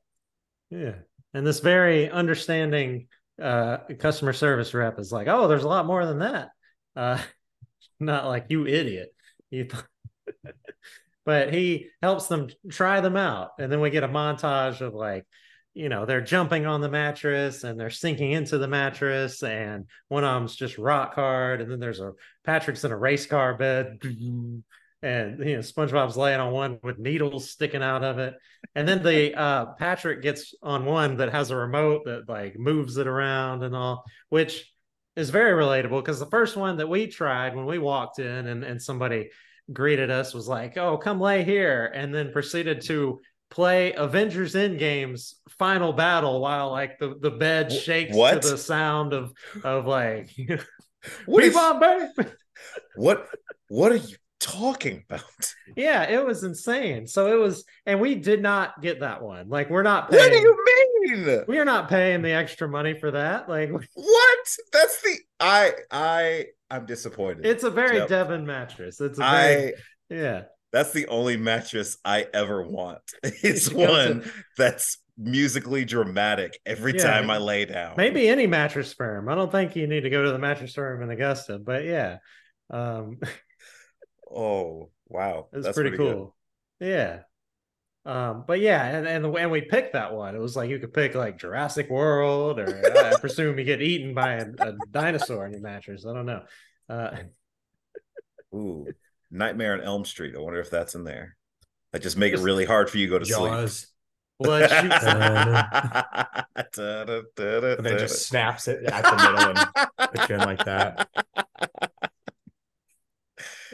Yeah. 0.69 0.95
And 1.33 1.45
this 1.45 1.59
very 1.59 2.09
understanding 2.09 3.07
uh 3.41 3.77
customer 4.00 4.33
service 4.33 4.73
rep 4.73 5.00
is 5.00 5.12
like, 5.12 5.27
oh, 5.27 5.47
there's 5.47 5.63
a 5.63 5.67
lot 5.67 5.85
more 5.85 6.05
than 6.05 6.19
that. 6.19 6.50
Uh 6.95 7.21
not 8.00 8.25
like 8.27 8.47
you 8.50 8.67
idiot. 8.67 9.13
You 9.50 9.67
but 11.25 11.53
he 11.53 11.89
helps 12.01 12.27
them 12.27 12.50
try 12.69 13.01
them 13.01 13.17
out. 13.17 13.51
And 13.59 13.71
then 13.71 13.81
we 13.81 13.89
get 13.89 14.03
a 14.03 14.09
montage 14.09 14.81
of 14.81 14.93
like, 14.93 15.25
you 15.74 15.89
know, 15.89 16.06
they're 16.06 16.22
jumping 16.22 16.65
on 16.65 16.82
the 16.82 16.89
mattress 16.89 17.63
and 17.63 17.80
they're 17.80 17.89
sinking 17.89 18.32
into 18.32 18.58
the 18.58 18.68
mattress, 18.68 19.42
and 19.42 19.86
one 20.08 20.24
of 20.24 20.34
them's 20.34 20.56
just 20.56 20.77
rock 20.77 21.15
hard, 21.15 21.62
and 21.62 21.72
then 21.72 21.80
there's 21.80 22.00
a 22.00 22.13
Patrick's 22.44 22.84
in 22.84 22.92
a 22.92 22.98
race 22.98 23.25
car 23.25 23.56
bed, 23.56 24.00
and 25.03 25.39
you 25.39 25.56
know, 25.56 25.60
SpongeBob's 25.60 26.15
laying 26.15 26.39
on 26.39 26.53
one 26.53 26.80
with 26.84 27.00
needles 27.00 27.50
sticking 27.50 27.84
out 27.84 28.03
of 28.03 28.20
it. 28.20 28.36
And 28.75 28.88
then 28.88 29.03
the 29.03 29.34
uh 29.36 29.65
Patrick 29.74 30.22
gets 30.22 30.53
on 30.62 30.86
one 30.86 31.18
that 31.18 31.32
has 31.32 31.50
a 31.50 31.58
remote 31.58 32.06
that 32.06 32.30
like 32.30 32.58
moves 32.58 32.98
it 32.98 33.08
around 33.08 33.63
and 33.63 33.75
all, 33.75 34.06
which 34.30 34.72
is 35.15 35.30
very 35.30 35.51
relatable 35.51 36.01
because 36.01 36.20
the 36.20 36.25
first 36.27 36.56
one 36.56 36.77
that 36.77 36.89
we 36.89 37.08
tried 37.08 37.56
when 37.56 37.65
we 37.65 37.80
walked 37.80 38.20
in 38.20 38.48
and, 38.48 38.63
and 38.63 38.82
somebody 38.82 39.30
greeted 39.72 40.10
us 40.10 40.34
was 40.34 40.48
like, 40.48 40.77
Oh, 40.77 40.98
come 40.98 41.20
lay 41.20 41.44
here, 41.44 41.92
and 41.94 42.13
then 42.13 42.32
proceeded 42.32 42.82
to 42.84 43.20
play 43.53 43.93
Avengers 43.93 44.55
Endgame's 44.55 45.36
final 45.48 45.93
battle 45.93 46.41
while 46.41 46.72
like 46.72 46.98
the, 47.00 47.15
the 47.22 47.29
bed 47.31 47.72
shakes 47.72 48.15
what? 48.15 48.41
to 48.41 48.50
the 48.50 48.57
sound 48.57 49.13
of 49.13 49.31
of 49.63 49.86
like 49.86 50.29
What 51.25 51.43
is- 51.43 51.55
baby! 51.55 52.31
what 52.95 53.27
what 53.67 53.91
are 53.91 53.98
you 53.98 54.15
talking 54.39 55.03
about? 55.10 55.24
Yeah, 55.75 56.03
it 56.10 56.25
was 56.25 56.43
insane. 56.43 57.07
So 57.07 57.33
it 57.33 57.39
was, 57.39 57.63
and 57.86 58.00
we 58.01 58.15
did 58.15 58.41
not 58.41 58.81
get 58.81 59.00
that 59.00 59.22
one. 59.22 59.50
Like 59.50 59.69
we're 59.69 59.83
not 59.83 60.12
What 60.12 60.22
do 60.24 60.29
paying. 60.29 60.41
you 60.43 61.25
mean? 61.25 61.43
we 61.48 61.60
are 61.60 61.65
not 61.65 61.89
paying 61.89 62.22
the 62.22 62.31
extra 62.31 62.67
money 62.67 62.98
for 63.00 63.12
that. 63.12 63.48
Like 63.50 63.69
What? 63.93 64.48
That's 64.72 65.01
the 65.01 65.17
I 65.39 65.74
I 65.91 66.45
I'm 66.72 66.86
disappointed. 66.86 67.45
it's 67.45 67.63
a 67.63 67.69
very 67.69 67.98
Yep. 67.98 68.07
Devin 68.10 68.45
mattress. 68.45 69.00
It's 69.00 69.19
a 69.19 69.22
very 69.22 69.67
I 69.67 69.74
yeah. 70.10 70.43
That's 70.74 70.92
the 70.92 71.08
only 71.08 71.38
mattress 71.38 71.98
I 72.03 72.27
ever 72.34 72.62
want. 72.68 73.00
It's 73.24 73.72
one 73.72 74.30
that's 74.58 74.98
musically 75.18 75.86
dramatic 75.86 76.60
every 76.65 76.96
Yeah. 76.96 77.03
time 77.03 77.30
I 77.30 77.38
lay 77.38 77.65
down. 77.65 77.94
Maybe 77.98 78.27
any 78.27 78.48
mattress 78.48 78.94
firm. 78.94 79.30
I 79.30 79.36
don't 79.36 79.51
think 79.51 79.75
you 79.75 79.88
need 79.88 80.01
to 80.01 80.10
go 80.10 80.24
to 80.24 80.32
the 80.32 80.39
mattress 80.39 80.74
firm 80.74 81.01
in 81.03 81.10
Augusta, 81.12 81.60
but 81.60 81.86
yeah. 81.86 82.18
Um 82.70 83.20
Oh 84.32 84.89
wow, 85.08 85.48
it's 85.53 85.65
that's 85.65 85.75
pretty, 85.75 85.92
good. 85.92 86.00
cool. 86.00 86.36
Yeah. 86.80 87.20
Um, 88.06 88.44
but 88.48 88.60
yeah, 88.60 88.84
and 88.84 89.08
and, 89.08 89.24
the, 89.24 89.32
and 89.34 89.51
we 89.51 89.62
picked 89.62 89.94
that 89.94 90.13
one. 90.13 90.36
It 90.36 90.39
was 90.39 90.56
like 90.58 90.70
you 90.70 90.80
could 90.80 90.94
pick 90.94 91.15
like 91.15 91.38
Jurassic 91.38 91.89
World, 91.89 92.60
or 92.60 92.68
I 92.98 93.13
presume 93.22 93.58
you 93.60 93.63
get 93.65 93.82
eaten 93.82 94.13
by 94.13 94.34
a, 94.34 94.48
a 94.60 94.74
dinosaur 94.92 95.46
in 95.46 95.53
your 95.53 95.62
mattress. 95.62 96.06
I 96.06 96.13
don't 96.13 96.25
know. 96.25 96.44
Uh, 96.89 97.15
Ooh, 98.53 98.88
Nightmare 99.33 99.73
on 99.73 99.81
Elm 99.81 100.05
Street. 100.05 100.35
I 100.35 100.39
wonder 100.39 100.59
if 100.59 100.69
that's 100.69 100.95
in 100.95 101.03
there. 101.03 101.35
That 101.91 102.01
just 102.01 102.17
make 102.17 102.33
it 102.33 102.39
really 102.39 102.65
hard 102.65 102.89
for 102.89 102.97
you 102.97 103.07
to 103.07 103.11
go 103.11 103.19
to 103.19 103.25
Jaws. 103.25 103.87
blood 104.39 104.69
sleep. 104.69 104.91
shoots 104.91 105.03
And 107.77 107.85
then 107.85 107.97
just 107.99 108.27
snaps 108.27 108.67
it 108.67 108.83
at 108.85 109.03
the 109.03 109.15
middle 109.15 109.49
and 109.49 109.59
you 110.29 110.35
in 110.35 110.39
like 110.41 110.65
that. 110.65 111.09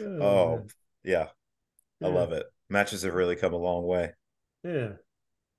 oh 0.00 0.66
yeah, 1.04 1.28
I 2.02 2.08
love 2.08 2.32
it. 2.32 2.46
Matches 2.68 3.02
have 3.02 3.14
really 3.14 3.36
come 3.36 3.52
a 3.52 3.58
long 3.58 3.84
way. 3.84 4.12
Yeah. 4.64 4.92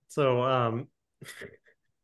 So 0.08 0.42
um 0.44 0.88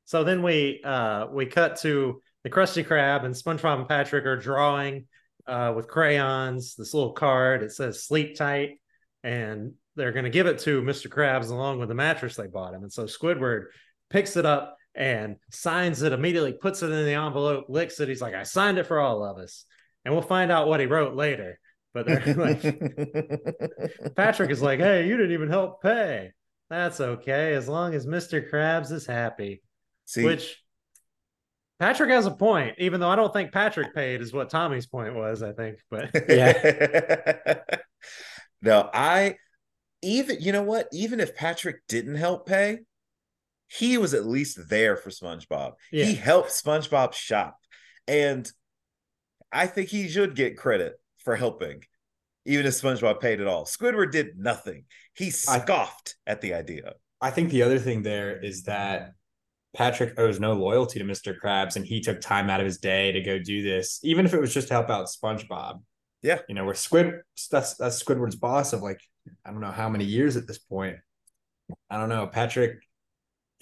so 0.05 0.23
then 0.23 0.43
we 0.43 0.81
uh 0.83 1.27
we 1.27 1.45
cut 1.45 1.77
to 1.81 2.21
the 2.43 2.49
Krusty 2.49 2.85
Krab 2.85 3.25
and 3.25 3.35
SpongeBob 3.35 3.79
and 3.79 3.87
Patrick 3.87 4.25
are 4.25 4.37
drawing 4.37 5.07
uh 5.47 5.73
with 5.75 5.87
crayons 5.87 6.75
this 6.75 6.93
little 6.93 7.13
card. 7.13 7.63
It 7.63 7.71
says 7.71 8.03
sleep 8.03 8.35
tight 8.35 8.79
and 9.23 9.73
they're 9.95 10.11
gonna 10.11 10.29
give 10.29 10.47
it 10.47 10.59
to 10.59 10.81
Mr. 10.81 11.07
Krabs 11.07 11.49
along 11.49 11.79
with 11.79 11.89
the 11.89 11.95
mattress 11.95 12.35
they 12.35 12.47
bought 12.47 12.73
him. 12.73 12.83
And 12.83 12.91
so 12.91 13.05
Squidward 13.05 13.65
picks 14.09 14.37
it 14.37 14.45
up 14.45 14.77
and 14.95 15.37
signs 15.51 16.01
it 16.01 16.13
immediately, 16.13 16.53
puts 16.53 16.81
it 16.81 16.91
in 16.91 17.05
the 17.05 17.13
envelope, 17.13 17.65
licks 17.69 17.99
it. 17.99 18.09
He's 18.09 18.21
like, 18.21 18.33
I 18.33 18.43
signed 18.43 18.77
it 18.77 18.87
for 18.87 18.99
all 18.99 19.23
of 19.23 19.37
us. 19.37 19.65
And 20.05 20.13
we'll 20.13 20.23
find 20.23 20.51
out 20.51 20.67
what 20.67 20.79
he 20.79 20.85
wrote 20.85 21.15
later. 21.15 21.59
But 21.93 22.07
like 22.37 22.61
Patrick 24.15 24.51
is 24.51 24.61
like, 24.61 24.79
hey, 24.79 25.07
you 25.07 25.17
didn't 25.17 25.33
even 25.33 25.49
help 25.49 25.81
pay. 25.81 26.31
That's 26.69 26.99
okay, 26.99 27.53
as 27.53 27.69
long 27.69 27.93
as 27.93 28.05
Mr. 28.05 28.49
Krabs 28.49 28.91
is 28.91 29.05
happy. 29.05 29.61
See, 30.05 30.23
Which 30.23 30.61
Patrick 31.79 32.09
has 32.09 32.25
a 32.25 32.31
point, 32.31 32.75
even 32.79 32.99
though 32.99 33.09
I 33.09 33.15
don't 33.15 33.31
think 33.31 33.51
Patrick 33.51 33.93
paid, 33.93 34.21
is 34.21 34.33
what 34.33 34.49
Tommy's 34.49 34.87
point 34.87 35.13
was, 35.13 35.43
I 35.43 35.51
think. 35.53 35.77
But 35.91 36.09
yeah. 36.29 37.55
no, 38.61 38.89
I 38.93 39.35
even 40.01 40.37
you 40.39 40.51
know 40.51 40.63
what? 40.63 40.87
Even 40.91 41.19
if 41.19 41.35
Patrick 41.35 41.77
didn't 41.87 42.15
help 42.15 42.47
pay, 42.47 42.79
he 43.67 43.97
was 43.97 44.13
at 44.13 44.25
least 44.25 44.69
there 44.69 44.97
for 44.97 45.09
SpongeBob. 45.09 45.73
Yeah. 45.91 46.05
He 46.05 46.15
helped 46.15 46.49
SpongeBob 46.49 47.13
shop, 47.13 47.57
and 48.07 48.49
I 49.51 49.67
think 49.67 49.89
he 49.89 50.07
should 50.09 50.35
get 50.35 50.57
credit 50.57 50.93
for 51.23 51.35
helping, 51.35 51.83
even 52.45 52.65
if 52.65 52.73
SpongeBob 52.73 53.19
paid 53.19 53.39
it 53.39 53.47
all. 53.47 53.65
Squidward 53.65 54.11
did 54.11 54.37
nothing. 54.37 54.85
He 55.13 55.27
I- 55.27 55.59
scoffed 55.59 56.15
at 56.25 56.41
the 56.41 56.53
idea. 56.55 56.93
I 57.19 57.31
think 57.31 57.49
the 57.49 57.63
other 57.63 57.79
thing 57.79 58.03
there 58.03 58.39
is 58.39 58.63
that 58.63 59.13
Patrick 59.77 60.19
owes 60.19 60.39
no 60.39 60.53
loyalty 60.53 60.97
to 60.99 61.05
Mr. 61.05 61.35
Krabs, 61.39 61.75
and 61.75 61.85
he 61.85 62.01
took 62.01 62.19
time 62.19 62.49
out 62.49 62.59
of 62.59 62.65
his 62.65 62.79
day 62.79 63.11
to 63.11 63.21
go 63.21 63.37
do 63.37 63.61
this, 63.61 63.99
even 64.03 64.25
if 64.25 64.33
it 64.33 64.41
was 64.41 64.53
just 64.53 64.67
to 64.69 64.73
help 64.73 64.89
out 64.89 65.07
SpongeBob. 65.07 65.81
Yeah. 66.23 66.39
you 66.49 66.55
know, 66.55 66.65
where 66.65 66.73
Squid 66.73 67.13
that's 67.51 67.75
that's 67.75 68.03
Squidward's 68.03 68.35
boss 68.35 68.73
of 68.73 68.81
like 68.81 68.99
I 69.45 69.51
don't 69.51 69.61
know 69.61 69.71
how 69.71 69.87
many 69.87 70.03
years 70.03 70.35
at 70.35 70.47
this 70.47 70.57
point. 70.57 70.97
I 71.89 71.97
don't 71.97 72.09
know, 72.09 72.25
Patrick. 72.27 72.79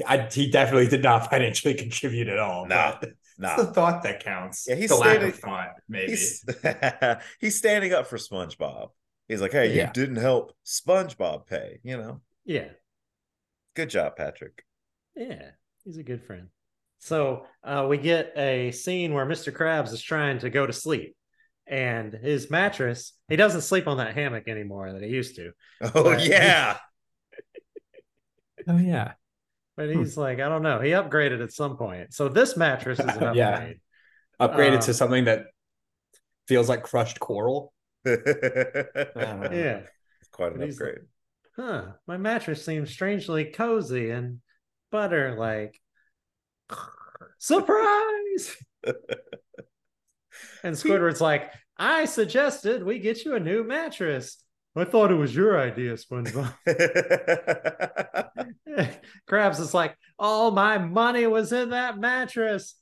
I, 0.07 0.27
he 0.31 0.50
definitely 0.50 0.88
did 0.88 1.03
not 1.03 1.29
financially 1.29 1.74
contribute 1.74 2.27
at 2.29 2.39
all. 2.39 2.65
Nah, 2.65 2.95
but 3.00 3.12
Nah, 3.38 3.55
it's 3.55 3.65
the 3.65 3.74
thought 3.74 4.03
that 4.03 4.24
counts. 4.24 4.65
Yeah, 4.69 4.75
he's 4.75 4.89
the 4.89 4.95
lack 4.95 5.10
standing- 5.17 5.29
of 5.31 5.39
thought, 5.39 5.69
maybe. 5.89 6.12
he's 6.12 6.45
he's 7.41 7.57
standing 7.57 7.91
up 7.93 8.07
for 8.07 8.17
SpongeBob. 8.17 8.91
He's 9.27 9.41
like, 9.41 9.51
"Hey, 9.51 9.75
Yeah. 9.75 9.88
you 9.88 9.93
didn't 9.93 10.15
help 10.17 10.53
SpongeBob 10.65 11.45
pay." 11.48 11.79
You 11.84 11.98
know, 11.98 12.22
yeah, 12.45 12.69
good 13.75 13.89
job, 13.89 14.15
Patrick. 14.15 14.63
yeah, 15.15 15.50
he's 15.85 15.97
a 15.97 16.03
good 16.03 16.23
friend. 16.23 16.47
So 16.99 17.45
uh, 17.63 17.85
we 17.89 17.97
get 17.97 18.33
a 18.35 18.71
scene 18.71 19.13
where 19.13 19.25
Mr. 19.25 19.53
Krabs 19.53 19.93
is 19.93 20.01
trying 20.01 20.39
to 20.39 20.49
go 20.49 20.65
to 20.65 20.73
sleep. 20.73 21.15
And 21.67 22.13
his 22.13 22.49
mattress, 22.51 23.13
he 23.27 23.35
doesn't 23.35 23.61
sleep 23.61 23.87
on 23.87 23.97
that 23.97 24.13
hammock 24.15 24.47
anymore 24.47 24.93
that 24.93 25.01
he 25.01 25.09
used 25.09 25.35
to. 25.37 25.51
Oh 25.95 26.15
yeah, 26.17 26.77
oh 28.67 28.77
yeah. 28.77 29.13
But 29.77 29.89
he's 29.93 30.15
like, 30.15 30.39
I 30.39 30.47
don't 30.47 30.61
know. 30.61 30.79
He 30.79 30.91
upgraded 30.91 31.43
at 31.43 31.51
some 31.51 31.75
point. 31.75 32.13
So 32.13 32.29
this 32.29 32.55
mattress 32.55 32.99
is 32.99 33.05
an 33.05 33.09
upgrade. 33.23 33.35
Yeah. 33.35 33.73
Upgraded 34.39 34.77
Uh, 34.77 34.81
to 34.81 34.93
something 34.93 35.25
that 35.25 35.47
feels 36.47 36.69
like 36.69 36.83
crushed 36.83 37.19
coral. 37.19 37.73
it's 38.05 39.51
Yeah. 39.53 39.81
quite 40.31 40.53
an 40.53 40.59
But 40.59 40.65
he's 40.65 40.79
like- 40.79 40.89
upgrade. 40.89 41.07
Huh. 41.57 41.85
My 42.05 42.17
mattress 42.17 42.63
seems 42.65 42.91
strangely 42.91 43.45
cozy 43.45 44.09
and 44.11 44.39
butter 44.91 45.35
like. 45.37 45.79
Surprise! 47.37 48.55
and 50.63 50.75
Squidward's 50.75 51.21
like, 51.21 51.51
I 51.77 52.05
suggested 52.05 52.83
we 52.83 52.99
get 52.99 53.25
you 53.25 53.35
a 53.35 53.39
new 53.39 53.63
mattress. 53.63 54.37
I 54.75 54.83
thought 54.83 55.11
it 55.11 55.15
was 55.15 55.33
your 55.33 55.59
idea, 55.59 55.93
SpongeBob. 55.93 56.53
Krabs 59.29 59.59
is 59.59 59.73
like, 59.73 59.95
all 60.19 60.51
my 60.51 60.77
money 60.77 61.27
was 61.27 61.53
in 61.53 61.69
that 61.69 61.97
mattress. 61.97 62.75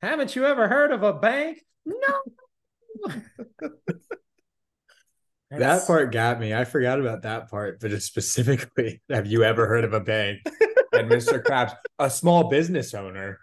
Haven't 0.00 0.36
you 0.36 0.46
ever 0.46 0.68
heard 0.68 0.92
of 0.92 1.02
a 1.02 1.12
bank? 1.12 1.58
No. 1.84 2.20
That 5.50 5.86
part 5.86 6.12
got 6.12 6.40
me. 6.40 6.54
I 6.54 6.64
forgot 6.64 6.98
about 6.98 7.22
that 7.22 7.50
part, 7.50 7.80
but 7.80 8.00
specifically, 8.02 9.02
have 9.10 9.26
you 9.26 9.44
ever 9.44 9.66
heard 9.66 9.84
of 9.84 9.92
a 9.92 10.00
bank? 10.00 10.38
And 10.92 11.10
Mr. 11.10 11.42
Krabs, 11.42 11.74
a 11.98 12.10
small 12.10 12.48
business 12.48 12.94
owner, 12.94 13.38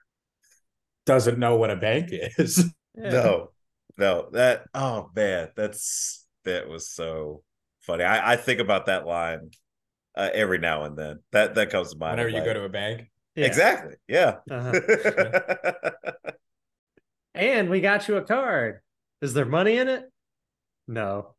doesn't 1.05 1.39
know 1.39 1.55
what 1.55 1.71
a 1.71 1.75
bank 1.75 2.09
is. 2.11 2.63
Yeah. 2.95 3.11
no, 3.11 3.51
no, 3.97 4.29
that 4.31 4.65
oh 4.73 5.09
man, 5.15 5.49
that's 5.55 6.25
that 6.43 6.67
was 6.67 6.89
so 6.89 7.43
funny. 7.81 8.03
I, 8.03 8.33
I 8.33 8.35
think 8.35 8.59
about 8.59 8.87
that 8.87 9.05
line 9.05 9.51
uh, 10.15 10.29
every 10.33 10.57
now 10.57 10.83
and 10.83 10.97
then. 10.97 11.19
That 11.31 11.55
that 11.55 11.69
comes 11.69 11.93
to 11.93 11.97
mind. 11.97 12.13
Whenever 12.13 12.29
you 12.29 12.35
like- 12.37 12.45
go 12.45 12.53
to 12.53 12.63
a 12.63 12.69
bank. 12.69 13.09
Yeah. 13.35 13.45
Exactly. 13.45 13.95
Yeah. 14.07 14.37
Uh-huh. 14.51 15.71
And 17.35 17.69
we 17.69 17.79
got 17.79 18.07
you 18.07 18.17
a 18.17 18.21
card. 18.21 18.81
Is 19.21 19.33
there 19.33 19.45
money 19.45 19.77
in 19.77 19.87
it? 19.87 20.11
No. 20.87 21.35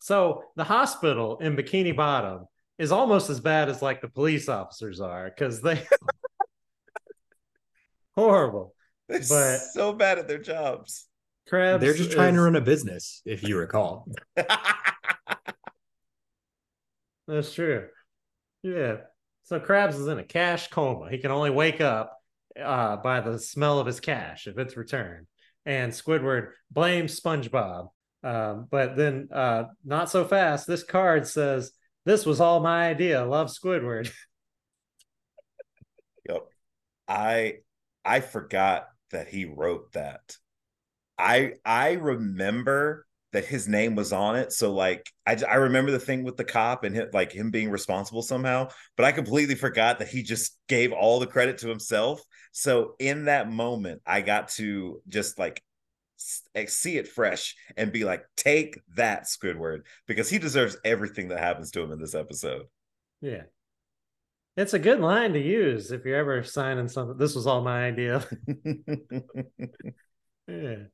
So 0.00 0.42
the 0.56 0.64
hospital 0.64 1.38
in 1.38 1.56
Bikini 1.56 1.94
Bottom 1.94 2.46
is 2.78 2.92
almost 2.92 3.30
as 3.30 3.40
bad 3.40 3.68
as 3.68 3.82
like 3.82 4.00
the 4.00 4.08
police 4.08 4.48
officers 4.48 5.00
are 5.00 5.28
because 5.30 5.60
they 5.60 5.86
horrible. 8.16 8.74
They're 9.08 9.20
But- 9.20 9.58
so 9.72 9.92
bad 9.92 10.18
at 10.18 10.28
their 10.28 10.38
jobs. 10.38 11.06
Krabs 11.50 11.80
They're 11.80 11.92
just 11.94 12.12
trying 12.12 12.34
to 12.34 12.40
run 12.40 12.56
a 12.56 12.60
business, 12.62 13.20
if 13.26 13.42
you 13.42 13.58
recall. 13.58 14.08
That's 17.28 17.52
true. 17.52 17.88
Yeah. 18.62 18.96
So 19.44 19.60
Krabs 19.60 19.94
is 20.00 20.06
in 20.06 20.18
a 20.18 20.24
cash 20.24 20.68
coma. 20.68 21.10
He 21.10 21.18
can 21.18 21.30
only 21.30 21.50
wake 21.50 21.82
up 21.82 22.18
uh, 22.58 22.96
by 22.96 23.20
the 23.20 23.38
smell 23.38 23.78
of 23.78 23.86
his 23.86 24.00
cash 24.00 24.46
if 24.46 24.56
it's 24.58 24.76
returned. 24.76 25.26
And 25.66 25.92
Squidward 25.92 26.50
blames 26.70 27.20
SpongeBob. 27.20 27.88
Um, 28.22 28.66
but 28.70 28.96
then, 28.96 29.28
uh, 29.32 29.64
not 29.84 30.10
so 30.10 30.24
fast. 30.24 30.66
This 30.66 30.82
card 30.82 31.26
says, 31.26 31.72
This 32.04 32.26
was 32.26 32.40
all 32.40 32.60
my 32.60 32.88
idea. 32.88 33.24
Love 33.24 33.48
Squidward. 33.48 34.10
Yep. 36.26 36.46
I 37.06 37.56
I 38.02 38.20
forgot 38.20 38.88
that 39.10 39.28
he 39.28 39.44
wrote 39.44 39.92
that. 39.92 40.36
I 41.18 41.54
I 41.64 41.92
remember 41.92 43.06
that 43.32 43.44
his 43.44 43.68
name 43.68 43.94
was 43.94 44.12
on 44.12 44.36
it. 44.36 44.52
So 44.52 44.72
like 44.72 45.10
I 45.26 45.36
I 45.48 45.56
remember 45.56 45.90
the 45.90 45.98
thing 45.98 46.24
with 46.24 46.36
the 46.36 46.44
cop 46.44 46.84
and 46.84 46.94
him, 46.94 47.08
like 47.12 47.32
him 47.32 47.50
being 47.50 47.70
responsible 47.70 48.22
somehow, 48.22 48.68
but 48.96 49.04
I 49.04 49.12
completely 49.12 49.54
forgot 49.54 49.98
that 49.98 50.08
he 50.08 50.22
just 50.22 50.56
gave 50.68 50.92
all 50.92 51.20
the 51.20 51.26
credit 51.26 51.58
to 51.58 51.68
himself. 51.68 52.22
So 52.52 52.94
in 52.98 53.24
that 53.26 53.50
moment, 53.50 54.00
I 54.06 54.20
got 54.20 54.48
to 54.50 55.02
just 55.08 55.38
like 55.38 55.62
see 56.66 56.96
it 56.96 57.08
fresh 57.08 57.54
and 57.76 57.92
be 57.92 58.04
like, 58.04 58.24
take 58.36 58.80
that 58.96 59.24
Squidward 59.24 59.82
because 60.06 60.28
he 60.28 60.38
deserves 60.38 60.76
everything 60.84 61.28
that 61.28 61.40
happens 61.40 61.70
to 61.72 61.82
him 61.82 61.92
in 61.92 62.00
this 62.00 62.14
episode. 62.14 62.66
Yeah. 63.20 63.42
It's 64.56 64.74
a 64.74 64.78
good 64.78 65.00
line 65.00 65.32
to 65.32 65.40
use 65.40 65.90
if 65.90 66.04
you're 66.04 66.16
ever 66.16 66.44
signing 66.44 66.88
something. 66.88 67.18
This 67.18 67.34
was 67.34 67.46
all 67.46 67.62
my 67.62 67.84
idea. 67.86 68.24
yeah. 70.46 70.84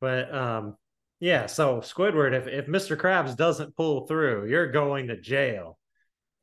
But 0.00 0.34
um 0.34 0.76
yeah, 1.20 1.46
so 1.46 1.78
Squidward, 1.78 2.32
if, 2.32 2.46
if 2.46 2.66
Mr. 2.66 2.96
Krabs 2.96 3.36
doesn't 3.36 3.74
pull 3.74 4.06
through, 4.06 4.48
you're 4.48 4.70
going 4.70 5.08
to 5.08 5.20
jail. 5.20 5.78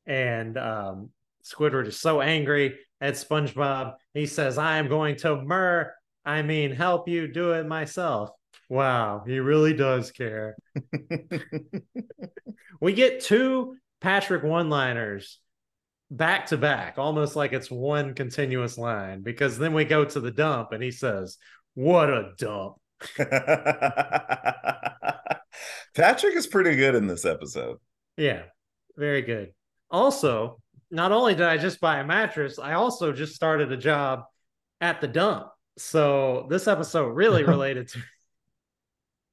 And 0.06 0.58
um 0.58 1.12
Squidward 1.44 1.88
is 1.88 2.00
so 2.00 2.22
angry 2.22 2.80
at 3.00 3.14
SpongeBob. 3.14 3.94
He 4.14 4.26
says, 4.26 4.58
I 4.58 4.78
am 4.78 4.88
going 4.88 5.18
to 5.18 5.42
mur 5.42 5.94
I 6.26 6.42
mean 6.42 6.72
help 6.72 7.08
you 7.08 7.28
do 7.28 7.52
it 7.52 7.66
myself. 7.68 8.32
Wow, 8.70 9.24
he 9.26 9.40
really 9.40 9.74
does 9.74 10.12
care. 10.12 10.56
we 12.82 12.94
get 12.94 13.22
two 13.22 13.76
Patrick 14.02 14.44
one-liners 14.44 15.40
back 16.10 16.48
to 16.48 16.58
back, 16.58 16.98
almost 16.98 17.36
like 17.36 17.54
it's 17.54 17.70
one 17.70 18.14
continuous 18.14 18.78
line, 18.78 19.22
because 19.22 19.58
then 19.58 19.74
we 19.74 19.86
go 19.86 20.06
to 20.06 20.20
the 20.20 20.32
dump 20.32 20.72
and 20.72 20.82
he 20.82 20.92
says, 20.92 21.38
What 21.74 22.10
a 22.10 22.32
dump. 22.38 22.76
Patrick 25.96 26.36
is 26.36 26.48
pretty 26.48 26.76
good 26.76 26.96
in 26.96 27.08
this 27.08 27.26
episode. 27.26 27.78
Yeah, 28.18 28.44
very 28.96 29.22
good. 29.22 29.54
Also, 29.90 30.60
not 30.92 31.12
only 31.12 31.36
did 31.36 31.46
I 31.46 31.58
just 31.58 31.80
buy 31.80 32.00
a 32.00 32.06
mattress, 32.06 32.60
I 32.60 32.74
also 32.74 33.12
just 33.12 33.36
started 33.36 33.72
a 33.72 33.78
job 33.78 34.24
at 34.82 35.02
the 35.02 35.08
dump. 35.08 35.48
So 35.78 36.48
this 36.50 36.68
episode 36.68 37.08
really 37.10 37.44
related 37.56 37.90
to. 37.90 38.00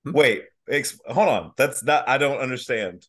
Wait, 0.05 0.45
ex- 0.69 0.99
hold 1.07 1.29
on. 1.29 1.53
That's 1.57 1.83
not. 1.85 2.09
I 2.09 2.19
don't 2.19 2.39
understand. 2.39 3.07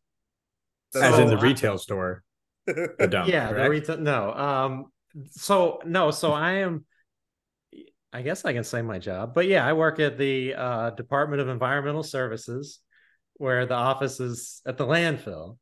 As 0.95 1.17
in 1.17 1.27
the 1.27 1.37
retail 1.37 1.77
store. 1.77 2.23
The 2.65 3.07
dump, 3.09 3.27
yeah, 3.27 3.49
correct? 3.49 3.63
the 3.63 3.69
retail. 3.69 3.97
No. 3.97 4.33
Um. 4.33 4.85
So 5.31 5.79
no. 5.85 6.11
So 6.11 6.31
I 6.31 6.53
am. 6.53 6.85
I 8.13 8.21
guess 8.21 8.45
I 8.45 8.53
can 8.53 8.63
say 8.63 8.83
my 8.83 8.99
job, 8.99 9.33
but 9.33 9.47
yeah, 9.47 9.65
I 9.65 9.73
work 9.73 9.99
at 9.99 10.19
the 10.19 10.53
uh, 10.53 10.89
Department 10.91 11.41
of 11.41 11.49
Environmental 11.49 12.03
Services, 12.03 12.79
where 13.37 13.65
the 13.65 13.73
office 13.73 14.19
is 14.19 14.61
at 14.67 14.77
the 14.77 14.85
landfill. 14.85 15.57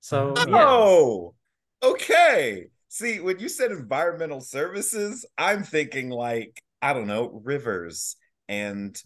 So 0.00 0.34
oh, 0.36 1.34
yeah. 1.82 1.88
okay. 1.90 2.66
See, 2.88 3.20
when 3.20 3.38
you 3.38 3.48
said 3.48 3.70
environmental 3.70 4.40
services, 4.40 5.24
I'm 5.38 5.62
thinking 5.62 6.10
like 6.10 6.60
I 6.82 6.92
don't 6.92 7.06
know 7.06 7.40
rivers 7.44 8.16
and 8.48 9.00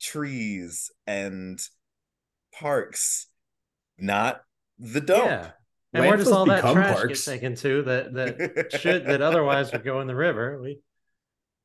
trees 0.00 0.90
and 1.06 1.60
parks, 2.58 3.26
not 3.98 4.40
the 4.78 5.00
dump. 5.00 5.26
Yeah. 5.26 5.50
And 5.92 6.06
where 6.06 6.16
does 6.16 6.30
all 6.30 6.46
that 6.46 6.60
trash 6.60 6.96
parks? 6.96 7.24
get 7.24 7.32
taken 7.32 7.54
to 7.56 7.82
that 7.84 8.12
that 8.14 8.72
should 8.80 9.06
that 9.06 9.22
otherwise 9.22 9.72
would 9.72 9.84
go 9.84 10.00
in 10.00 10.06
the 10.06 10.14
river? 10.14 10.60
We 10.60 10.80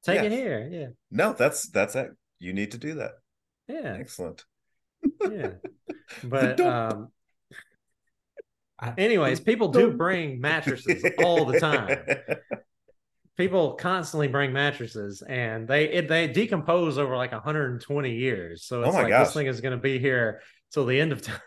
take 0.04 0.22
it 0.22 0.32
here. 0.32 0.70
Yeah. 0.72 0.88
No, 1.10 1.34
that's 1.34 1.70
that's 1.70 1.96
it. 1.96 2.12
You 2.40 2.54
need 2.54 2.72
to 2.72 2.78
do 2.78 2.96
that. 2.96 3.12
Yeah. 3.68 3.98
Excellent. 4.00 4.46
Yeah. 5.22 5.52
But 6.24 6.60
um 6.60 7.08
anyways, 8.98 9.40
people 9.40 9.70
do 9.70 9.92
bring 9.92 10.42
mattresses 10.42 11.06
all 11.24 11.46
the 11.46 11.60
time. 11.60 12.00
People 13.42 13.72
constantly 13.72 14.28
bring 14.28 14.54
mattresses 14.54 15.24
and 15.24 15.68
they 15.68 15.86
it, 15.86 16.08
they 16.08 16.28
decompose 16.28 17.00
over 17.00 17.18
like 17.18 17.32
120 17.32 18.14
years. 18.14 18.66
So 18.66 18.84
it's 18.84 18.94
oh 18.94 19.00
like 19.00 19.08
gosh. 19.08 19.26
this 19.26 19.34
thing 19.34 19.48
is 19.48 19.62
going 19.62 19.72
to 19.72 19.82
be 19.82 19.98
here 19.98 20.42
till 20.72 20.86
the 20.86 21.02
end 21.02 21.12
of 21.12 21.22
time. 21.24 21.40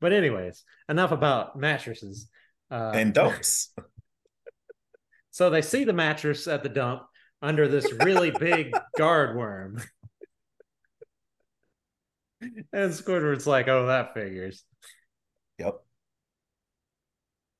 but 0.00 0.14
anyways, 0.14 0.64
enough 0.88 1.12
about 1.12 1.58
mattresses 1.58 2.30
uh, 2.70 2.92
and 2.94 3.12
dumps. 3.12 3.74
so 5.32 5.50
they 5.50 5.60
see 5.60 5.84
the 5.84 5.92
mattress 5.92 6.48
at 6.48 6.62
the 6.62 6.70
dump 6.70 7.02
under 7.42 7.68
this 7.68 7.92
really 7.92 8.30
big 8.30 8.72
guard 8.96 9.36
worm. 9.36 9.82
and 12.40 12.92
Squidward's 12.94 13.46
like, 13.46 13.68
"Oh, 13.68 13.88
that 13.88 14.14
figures." 14.14 14.64
Yep. 15.58 15.74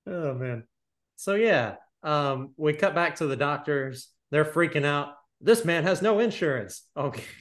Oh 0.06 0.32
man. 0.32 0.64
So 1.16 1.34
yeah, 1.34 1.74
um, 2.02 2.52
we 2.56 2.72
cut 2.72 2.94
back 2.94 3.16
to 3.16 3.26
the 3.26 3.36
doctors. 3.36 4.08
They're 4.30 4.44
freaking 4.44 4.84
out. 4.84 5.14
This 5.40 5.64
man 5.64 5.84
has 5.84 6.02
no 6.02 6.18
insurance. 6.18 6.82
Okay. 6.96 7.24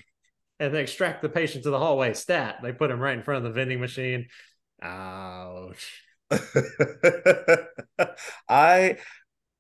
And 0.60 0.74
they 0.74 0.82
extract 0.82 1.22
the 1.22 1.30
patient 1.30 1.66
to 1.66 1.70
the 1.70 1.78
hallway. 1.78 2.16
Stat. 2.16 2.62
They 2.64 2.74
put 2.74 2.90
him 2.90 3.00
right 3.00 3.16
in 3.16 3.22
front 3.22 3.46
of 3.46 3.54
the 3.54 3.56
vending 3.56 3.80
machine. 3.80 4.26
Ouch. 4.82 6.02
I 8.50 8.98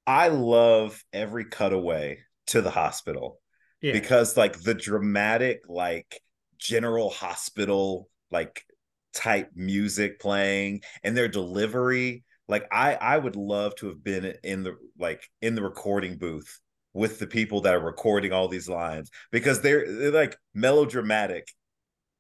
I 0.08 0.30
love 0.30 1.04
every 1.14 1.46
cutaway 1.46 2.18
to 2.48 2.62
the 2.64 2.72
hospital. 2.72 3.40
Yeah. 3.80 3.94
Because 3.94 4.36
like 4.36 4.60
the 4.60 4.74
dramatic, 4.74 5.62
like 5.68 6.20
general 6.58 7.12
hospital, 7.12 8.10
like 8.32 8.66
type 9.14 9.52
music 9.54 10.20
playing 10.20 10.82
and 11.04 11.16
their 11.16 11.28
delivery 11.28 12.24
like 12.48 12.68
i 12.72 12.96
i 12.96 13.18
would 13.18 13.36
love 13.36 13.76
to 13.76 13.88
have 13.88 14.04
been 14.04 14.34
in 14.44 14.64
the 14.64 14.76
like 14.98 15.30
in 15.42 15.56
the 15.56 15.62
recording 15.62 16.18
booth 16.18 16.60
with 16.94 17.20
the 17.20 17.28
people 17.28 17.62
that 17.62 17.76
are 17.76 17.80
recording 17.80 18.34
all 18.34 18.48
these 18.48 18.68
lines 18.68 19.12
because 19.32 19.62
they're 19.62 19.86
they're 20.00 20.12
like 20.12 20.36
melodramatic 20.54 21.48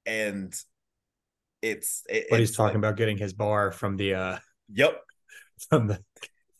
and 0.05 0.53
it's 1.61 2.03
it, 2.07 2.27
but 2.29 2.39
he's 2.39 2.55
talking 2.55 2.75
like, 2.75 2.91
about 2.91 2.97
getting 2.97 3.17
his 3.17 3.33
bar 3.33 3.71
from 3.71 3.97
the 3.97 4.13
uh 4.13 4.37
yep 4.71 5.01
from 5.69 5.87
the 5.87 5.99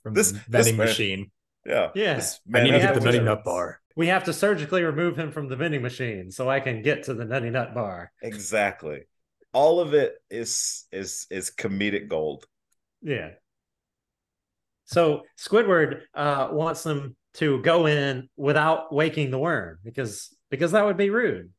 from 0.01 0.15
this 0.15 0.32
the 0.32 0.39
vending 0.49 0.77
this 0.77 0.89
machine. 0.89 1.32
Yeah. 1.65 1.89
Yeah. 1.93 2.23
I 2.56 2.63
need 2.63 2.71
to 2.71 2.80
get 2.80 2.95
the 2.95 3.01
nutty 3.01 3.19
nut 3.19 3.43
bar. 3.43 3.82
We 3.95 4.08
have 4.08 4.23
to 4.23 4.34
surgically 4.34 4.84
remove 4.84 5.19
him 5.19 5.32
from 5.32 5.49
the 5.49 5.56
vending 5.56 5.82
machine 5.82 6.32
so 6.32 6.49
i 6.49 6.60
can 6.60 6.82
get 6.82 7.03
to 7.03 7.13
the 7.13 7.25
nutty 7.25 7.49
nut 7.49 7.75
bar. 7.75 8.12
Exactly. 8.23 9.01
All 9.53 9.80
of 9.80 9.93
it 9.93 10.15
is 10.32 10.86
is 10.91 11.27
is 11.30 11.51
comedic 11.51 12.08
gold. 12.08 12.45
Yeah 13.01 13.32
so 14.88 15.23
Squidward 15.38 16.02
uh, 16.15 16.47
wants 16.52 16.82
them 16.84 17.15
to 17.36 17.62
go 17.62 17.86
in 17.86 18.30
without 18.38 18.91
waking 18.93 19.32
the 19.32 19.38
worm 19.38 19.78
because 19.84 20.34
because 20.50 20.71
that 20.71 20.86
would 20.86 20.97
be 20.97 21.10
rude. 21.10 21.52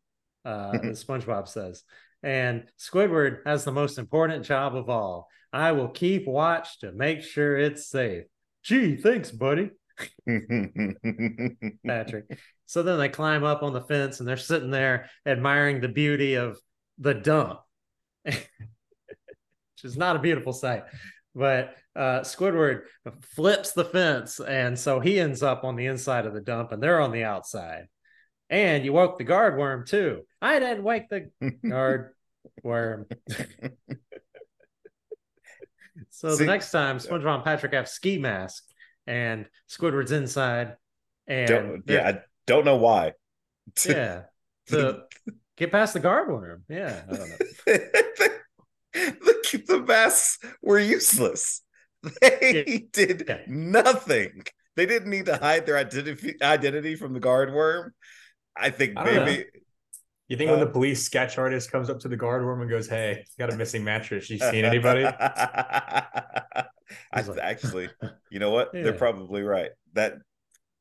Uh, 0.44 0.72
SpongeBob 0.72 1.46
says, 1.46 1.84
and 2.22 2.64
Squidward 2.78 3.40
has 3.44 3.64
the 3.64 3.72
most 3.72 3.98
important 3.98 4.44
job 4.46 4.74
of 4.74 4.88
all. 4.88 5.28
I 5.52 5.72
will 5.72 5.88
keep 5.88 6.26
watch 6.26 6.80
to 6.80 6.90
make 6.90 7.22
sure 7.22 7.56
it's 7.56 7.88
safe. 7.88 8.24
Gee, 8.62 8.96
thanks, 8.96 9.30
buddy. 9.30 9.70
Patrick. 11.86 12.24
So 12.64 12.82
then 12.82 12.98
they 12.98 13.08
climb 13.10 13.44
up 13.44 13.62
on 13.62 13.74
the 13.74 13.82
fence 13.82 14.20
and 14.20 14.28
they're 14.28 14.36
sitting 14.38 14.70
there 14.70 15.10
admiring 15.26 15.80
the 15.80 15.88
beauty 15.88 16.34
of 16.34 16.58
the 16.98 17.14
dump, 17.14 17.60
which 18.22 18.48
is 19.84 19.96
not 19.98 20.16
a 20.16 20.20
beautiful 20.20 20.52
sight 20.52 20.84
but 21.38 21.76
uh, 21.94 22.20
Squidward 22.20 22.82
flips 23.34 23.72
the 23.72 23.84
fence, 23.84 24.40
and 24.40 24.78
so 24.78 24.98
he 25.00 25.20
ends 25.20 25.42
up 25.42 25.64
on 25.64 25.76
the 25.76 25.86
inside 25.86 26.26
of 26.26 26.34
the 26.34 26.40
dump, 26.40 26.72
and 26.72 26.82
they're 26.82 27.00
on 27.00 27.12
the 27.12 27.24
outside. 27.24 27.86
And 28.50 28.84
you 28.84 28.92
woke 28.92 29.18
the 29.18 29.24
guard 29.24 29.56
worm 29.56 29.86
too. 29.86 30.22
I 30.42 30.58
didn't 30.58 30.82
wake 30.82 31.08
the 31.08 31.30
guard 31.68 32.12
worm. 32.62 33.06
so 36.10 36.34
See, 36.34 36.44
the 36.44 36.50
next 36.50 36.70
time, 36.72 36.98
SpongeBob 36.98 37.36
and 37.36 37.44
Patrick 37.44 37.72
have 37.72 37.88
ski 37.88 38.18
mask, 38.18 38.64
and 39.06 39.46
Squidward's 39.70 40.12
inside. 40.12 40.76
And 41.26 41.48
don't, 41.48 41.82
yeah, 41.86 42.08
I 42.08 42.20
don't 42.46 42.64
know 42.64 42.78
why. 42.78 43.12
yeah, 43.86 44.22
to 44.68 45.02
get 45.56 45.70
past 45.70 45.94
the 45.94 46.00
guard 46.00 46.28
worm. 46.30 46.64
Yeah, 46.68 47.02
I 47.08 47.16
don't 47.16 47.28
know. 47.28 48.28
The, 49.52 49.58
the 49.66 49.80
masks 49.80 50.38
were 50.62 50.78
useless. 50.78 51.62
They 52.20 52.64
yeah. 52.64 52.78
did 52.92 53.24
yeah. 53.26 53.38
nothing. 53.48 54.44
They 54.76 54.86
didn't 54.86 55.10
need 55.10 55.26
to 55.26 55.36
hide 55.36 55.66
their 55.66 55.76
identity 55.76 56.36
identity 56.40 56.94
from 56.94 57.12
the 57.12 57.18
guard 57.18 57.52
worm. 57.52 57.92
I 58.56 58.70
think 58.70 58.96
I 58.96 59.04
maybe. 59.04 59.44
You 60.28 60.36
think 60.36 60.50
uh, 60.50 60.52
when 60.52 60.60
the 60.60 60.70
police 60.70 61.02
sketch 61.02 61.38
artist 61.38 61.72
comes 61.72 61.90
up 61.90 61.98
to 62.00 62.08
the 62.08 62.16
guard 62.16 62.44
worm 62.44 62.60
and 62.60 62.70
goes, 62.70 62.88
"Hey, 62.88 63.24
got 63.36 63.52
a 63.52 63.56
missing 63.56 63.82
mattress. 63.82 64.30
You 64.30 64.38
seen 64.38 64.64
anybody?" 64.64 65.04
I 67.12 67.22
like, 67.22 67.38
actually, 67.40 67.88
you 68.30 68.38
know 68.38 68.50
what? 68.50 68.70
Yeah. 68.72 68.82
They're 68.82 68.92
probably 68.92 69.42
right. 69.42 69.70
That 69.94 70.18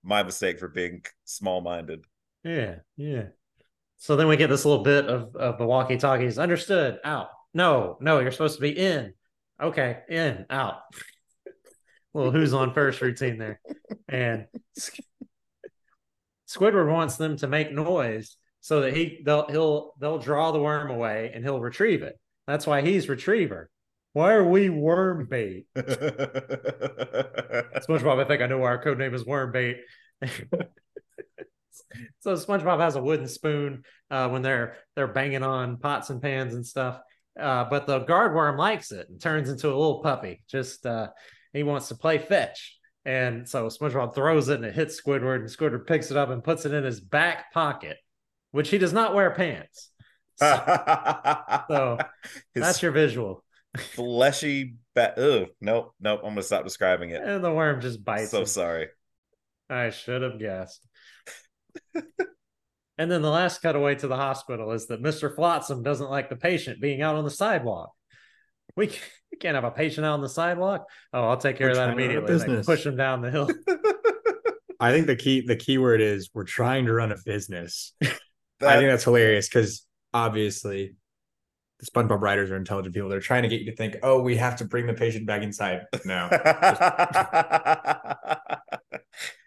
my 0.03 0.21
mistake 0.23 0.59
for 0.59 0.67
being 0.67 1.03
small 1.25 1.61
minded. 1.61 2.05
Yeah, 2.43 2.75
yeah. 2.95 3.23
So 3.97 4.15
then 4.15 4.27
we 4.27 4.37
get 4.37 4.49
this 4.49 4.65
little 4.65 4.83
bit 4.83 5.05
of, 5.05 5.35
of 5.35 5.57
the 5.57 5.65
walkie 5.65 5.97
talkies. 5.97 6.37
Understood. 6.37 6.99
Out. 7.03 7.29
No, 7.53 7.97
no, 8.01 8.19
you're 8.19 8.31
supposed 8.31 8.55
to 8.55 8.61
be 8.61 8.77
in. 8.77 9.13
Okay, 9.61 9.99
in, 10.09 10.45
out. 10.49 10.79
well, 12.13 12.31
who's 12.31 12.53
on 12.53 12.73
first 12.73 13.01
routine 13.01 13.37
there? 13.37 13.59
And 14.07 14.45
Squidward 16.47 16.91
wants 16.91 17.17
them 17.17 17.37
to 17.37 17.47
make 17.47 17.71
noise 17.71 18.37
so 18.61 18.81
that 18.81 18.95
he 18.95 19.21
they'll 19.25 19.47
he'll 19.47 19.93
they'll 19.99 20.19
draw 20.19 20.51
the 20.51 20.59
worm 20.59 20.91
away 20.91 21.31
and 21.33 21.43
he'll 21.43 21.59
retrieve 21.59 22.03
it. 22.03 22.19
That's 22.47 22.67
why 22.67 22.81
he's 22.81 23.09
retriever. 23.09 23.69
Why 24.13 24.33
are 24.33 24.47
we 24.47 24.69
worm 24.69 25.27
bait? 25.29 25.67
SpongeBob, 25.77 25.89
I 28.19 28.25
think 28.25 28.41
I 28.41 28.47
know 28.47 28.57
why 28.57 28.69
our 28.69 28.81
code 28.81 28.97
name 28.97 29.13
is 29.13 29.25
worm 29.25 29.51
bait. 29.51 29.77
so 32.19 32.33
SpongeBob 32.33 32.79
has 32.79 32.95
a 32.95 33.01
wooden 33.01 33.27
spoon 33.27 33.83
uh, 34.09 34.29
when 34.29 34.41
they're 34.41 34.77
they're 34.95 35.07
banging 35.07 35.43
on 35.43 35.77
pots 35.77 36.09
and 36.09 36.19
pans 36.21 36.55
and 36.55 36.65
stuff. 36.65 36.99
Uh, 37.39 37.65
but 37.69 37.87
the 37.87 37.99
guard 37.99 38.33
worm 38.33 38.57
likes 38.57 38.91
it 38.91 39.07
and 39.09 39.21
turns 39.21 39.49
into 39.49 39.67
a 39.67 39.69
little 39.69 40.01
puppy. 40.01 40.43
Just 40.49 40.85
uh, 40.85 41.09
he 41.53 41.63
wants 41.63 41.89
to 41.89 41.95
play 41.95 42.17
fetch. 42.17 42.77
And 43.05 43.47
so 43.47 43.67
SpongeBob 43.67 44.13
throws 44.13 44.49
it 44.49 44.55
and 44.55 44.65
it 44.65 44.75
hits 44.75 44.99
Squidward, 45.01 45.37
and 45.37 45.49
Squidward 45.49 45.87
picks 45.87 46.11
it 46.11 46.17
up 46.17 46.29
and 46.29 46.43
puts 46.43 46.65
it 46.65 46.73
in 46.73 46.83
his 46.83 46.99
back 46.99 47.53
pocket, 47.53 47.97
which 48.51 48.69
he 48.69 48.77
does 48.77 48.91
not 48.91 49.15
wear 49.15 49.31
pants. 49.31 49.91
So, 50.35 50.45
so 51.69 51.97
that's 52.53 52.81
your 52.81 52.91
visual. 52.91 53.43
Fleshy 53.77 54.75
bat. 54.93 55.13
Oh, 55.17 55.45
nope, 55.61 55.93
nope. 55.99 56.21
I'm 56.23 56.31
gonna 56.31 56.43
stop 56.43 56.63
describing 56.63 57.11
it. 57.11 57.21
And 57.23 57.43
the 57.43 57.53
worm 57.53 57.79
just 57.79 58.03
bites. 58.03 58.31
So 58.31 58.41
him. 58.41 58.45
sorry. 58.45 58.87
I 59.69 59.89
should 59.89 60.21
have 60.21 60.39
guessed. 60.39 60.85
and 62.97 63.11
then 63.11 63.21
the 63.21 63.29
last 63.29 63.61
cutaway 63.61 63.95
to 63.95 64.07
the 64.07 64.15
hospital 64.15 64.71
is 64.71 64.87
that 64.87 65.01
Mr. 65.01 65.33
Flotsam 65.33 65.83
doesn't 65.83 66.09
like 66.09 66.29
the 66.29 66.35
patient 66.35 66.81
being 66.81 67.01
out 67.01 67.15
on 67.15 67.23
the 67.23 67.31
sidewalk. 67.31 67.91
We 68.75 68.91
can't 69.39 69.55
have 69.55 69.63
a 69.63 69.71
patient 69.71 70.05
out 70.05 70.13
on 70.13 70.21
the 70.21 70.29
sidewalk. 70.29 70.85
Oh, 71.13 71.29
I'll 71.29 71.37
take 71.37 71.57
care 71.57 71.67
We're 71.67 71.71
of 71.71 71.77
that 71.77 71.85
trying 71.85 71.97
to 71.97 72.03
run 72.03 72.11
a 72.11 72.19
immediately. 72.19 72.37
They 72.37 72.45
business. 72.45 72.65
push 72.65 72.85
him 72.85 72.95
down 72.95 73.21
the 73.21 73.31
hill. 73.31 73.49
I 74.79 74.91
think 74.91 75.07
the 75.07 75.15
key 75.15 75.41
the 75.41 75.55
key 75.55 75.79
word 75.79 76.01
is 76.01 76.29
we're 76.33 76.43
trying 76.43 76.85
to 76.85 76.93
run 76.93 77.11
a 77.11 77.17
business. 77.25 77.93
I 78.03 78.77
think 78.77 78.89
that's 78.89 79.03
hilarious 79.03 79.47
because 79.47 79.85
obviously 80.13 80.95
the 81.79 81.85
SpongeBob 81.85 82.21
writers 82.21 82.49
are 82.51 82.55
intelligent 82.55 82.93
people. 82.95 83.09
They're 83.09 83.19
trying 83.19 83.43
to 83.43 83.49
get 83.49 83.61
you 83.61 83.67
to 83.71 83.75
think, 83.75 83.97
oh, 84.01 84.21
we 84.21 84.35
have 84.37 84.55
to 84.57 84.65
bring 84.65 84.87
the 84.87 84.93
patient 84.93 85.27
back 85.27 85.43
inside. 85.43 85.81
No. 86.05 86.27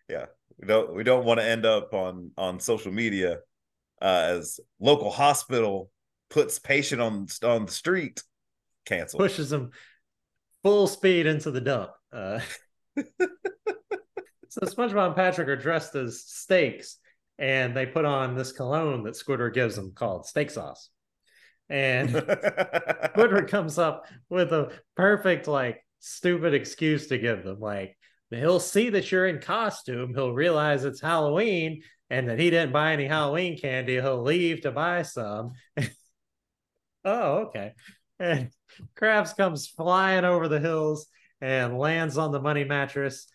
yeah, 0.09 0.27
we 0.61 0.67
don't 0.67 0.95
we 0.95 1.05
don't 1.05 1.25
want 1.25 1.41
to 1.41 1.47
end 1.47 1.65
up 1.65 1.95
on 1.95 2.31
on 2.37 2.61
social 2.61 2.93
media 2.93 3.39
uh, 4.03 4.27
as 4.29 4.61
local 4.79 5.11
hospital 5.11 5.91
puts 6.29 6.59
patient 6.59 7.01
on 7.01 7.27
on 7.43 7.67
the 7.67 7.73
street. 7.73 8.23
Cancel. 8.87 9.19
pushes 9.19 9.51
them 9.51 9.71
full 10.63 10.87
speed 10.87 11.27
into 11.27 11.51
the 11.51 11.61
dump. 11.61 11.91
Uh, 12.13 12.41
so 14.49 14.61
SpongeBob 14.63 15.09
and 15.09 15.17
Patrick 15.17 15.49
are 15.49 15.57
dressed 15.57 15.95
as 15.95 16.25
steaks, 16.25 16.97
and 17.39 17.77
they 17.77 17.87
put 17.87 18.05
on 18.05 18.35
this 18.35 18.53
cologne 18.53 19.05
that 19.05 19.15
Squidward 19.15 19.55
gives 19.55 19.77
them 19.77 19.93
called 19.95 20.27
steak 20.27 20.51
sauce. 20.51 20.89
And 21.69 22.09
Squidward 22.15 23.49
comes 23.49 23.79
up 23.79 24.07
with 24.29 24.53
a 24.53 24.73
perfect, 24.97 25.47
like, 25.47 25.85
stupid 26.01 26.53
excuse 26.55 27.07
to 27.09 27.19
give 27.19 27.45
them. 27.45 27.61
Like, 27.61 27.97
he'll 28.39 28.61
see 28.61 28.91
that 28.91 29.11
you're 29.11 29.27
in 29.27 29.41
costume, 29.41 30.15
he'll 30.15 30.33
realize 30.33 30.85
it's 30.85 31.01
Halloween, 31.01 31.83
and 32.11 32.29
that 32.29 32.39
he 32.39 32.51
didn't 32.51 32.73
buy 32.73 32.93
any 32.93 33.07
Halloween 33.07 33.59
candy. 33.59 33.95
He'll 33.95 34.23
leave 34.23 34.63
to 34.63 34.71
buy 34.71 35.03
some. 35.03 35.53
oh, 37.05 37.33
okay. 37.47 37.73
And 38.19 38.51
Krabs 39.01 39.37
comes 39.37 39.69
flying 39.69 40.25
over 40.25 40.49
the 40.49 40.61
hills 40.61 41.07
and 41.41 41.79
lands 41.79 42.19
on 42.19 42.33
the 42.33 42.41
money 42.41 42.65
mattress. 42.65 43.27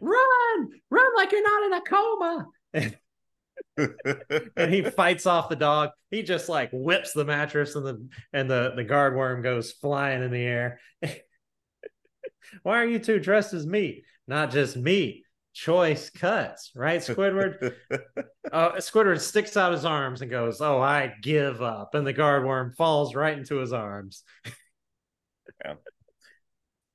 Run, 0.00 0.68
run 0.90 1.16
like 1.16 1.32
you're 1.32 1.42
not 1.42 1.66
in 1.66 1.72
a 1.72 1.80
coma. 1.82 2.46
And, 4.56 4.74
he 4.74 4.82
fights 4.82 5.24
off 5.24 5.48
the 5.48 5.56
dog. 5.56 5.90
He 6.10 6.22
just 6.24 6.48
like 6.48 6.70
whips 6.72 7.12
the 7.12 7.24
mattress, 7.24 7.76
and 7.76 7.86
the 7.86 8.08
and 8.32 8.50
the 8.50 8.72
the 8.74 8.82
guard 8.82 9.16
worm 9.16 9.40
goes 9.40 9.70
flying 9.70 10.22
in 10.22 10.32
the 10.32 10.42
air. 10.42 10.80
Why 12.62 12.82
are 12.82 12.86
you 12.86 12.98
two 12.98 13.20
dressed 13.20 13.54
as 13.54 13.66
meat? 13.66 14.04
Not 14.28 14.52
just 14.52 14.76
meat, 14.76 15.24
choice 15.54 16.10
cuts, 16.10 16.70
right, 16.76 17.00
Squidward? 17.00 17.74
uh, 18.52 18.72
Squidward 18.74 19.20
sticks 19.20 19.56
out 19.56 19.72
his 19.72 19.84
arms 19.84 20.22
and 20.22 20.30
goes, 20.30 20.60
"Oh, 20.60 20.80
I 20.80 21.14
give 21.22 21.62
up," 21.62 21.94
and 21.94 22.06
the 22.06 22.12
guard 22.12 22.44
worm 22.44 22.74
falls 22.76 23.14
right 23.16 23.36
into 23.36 23.56
his 23.56 23.72
arms 23.72 24.22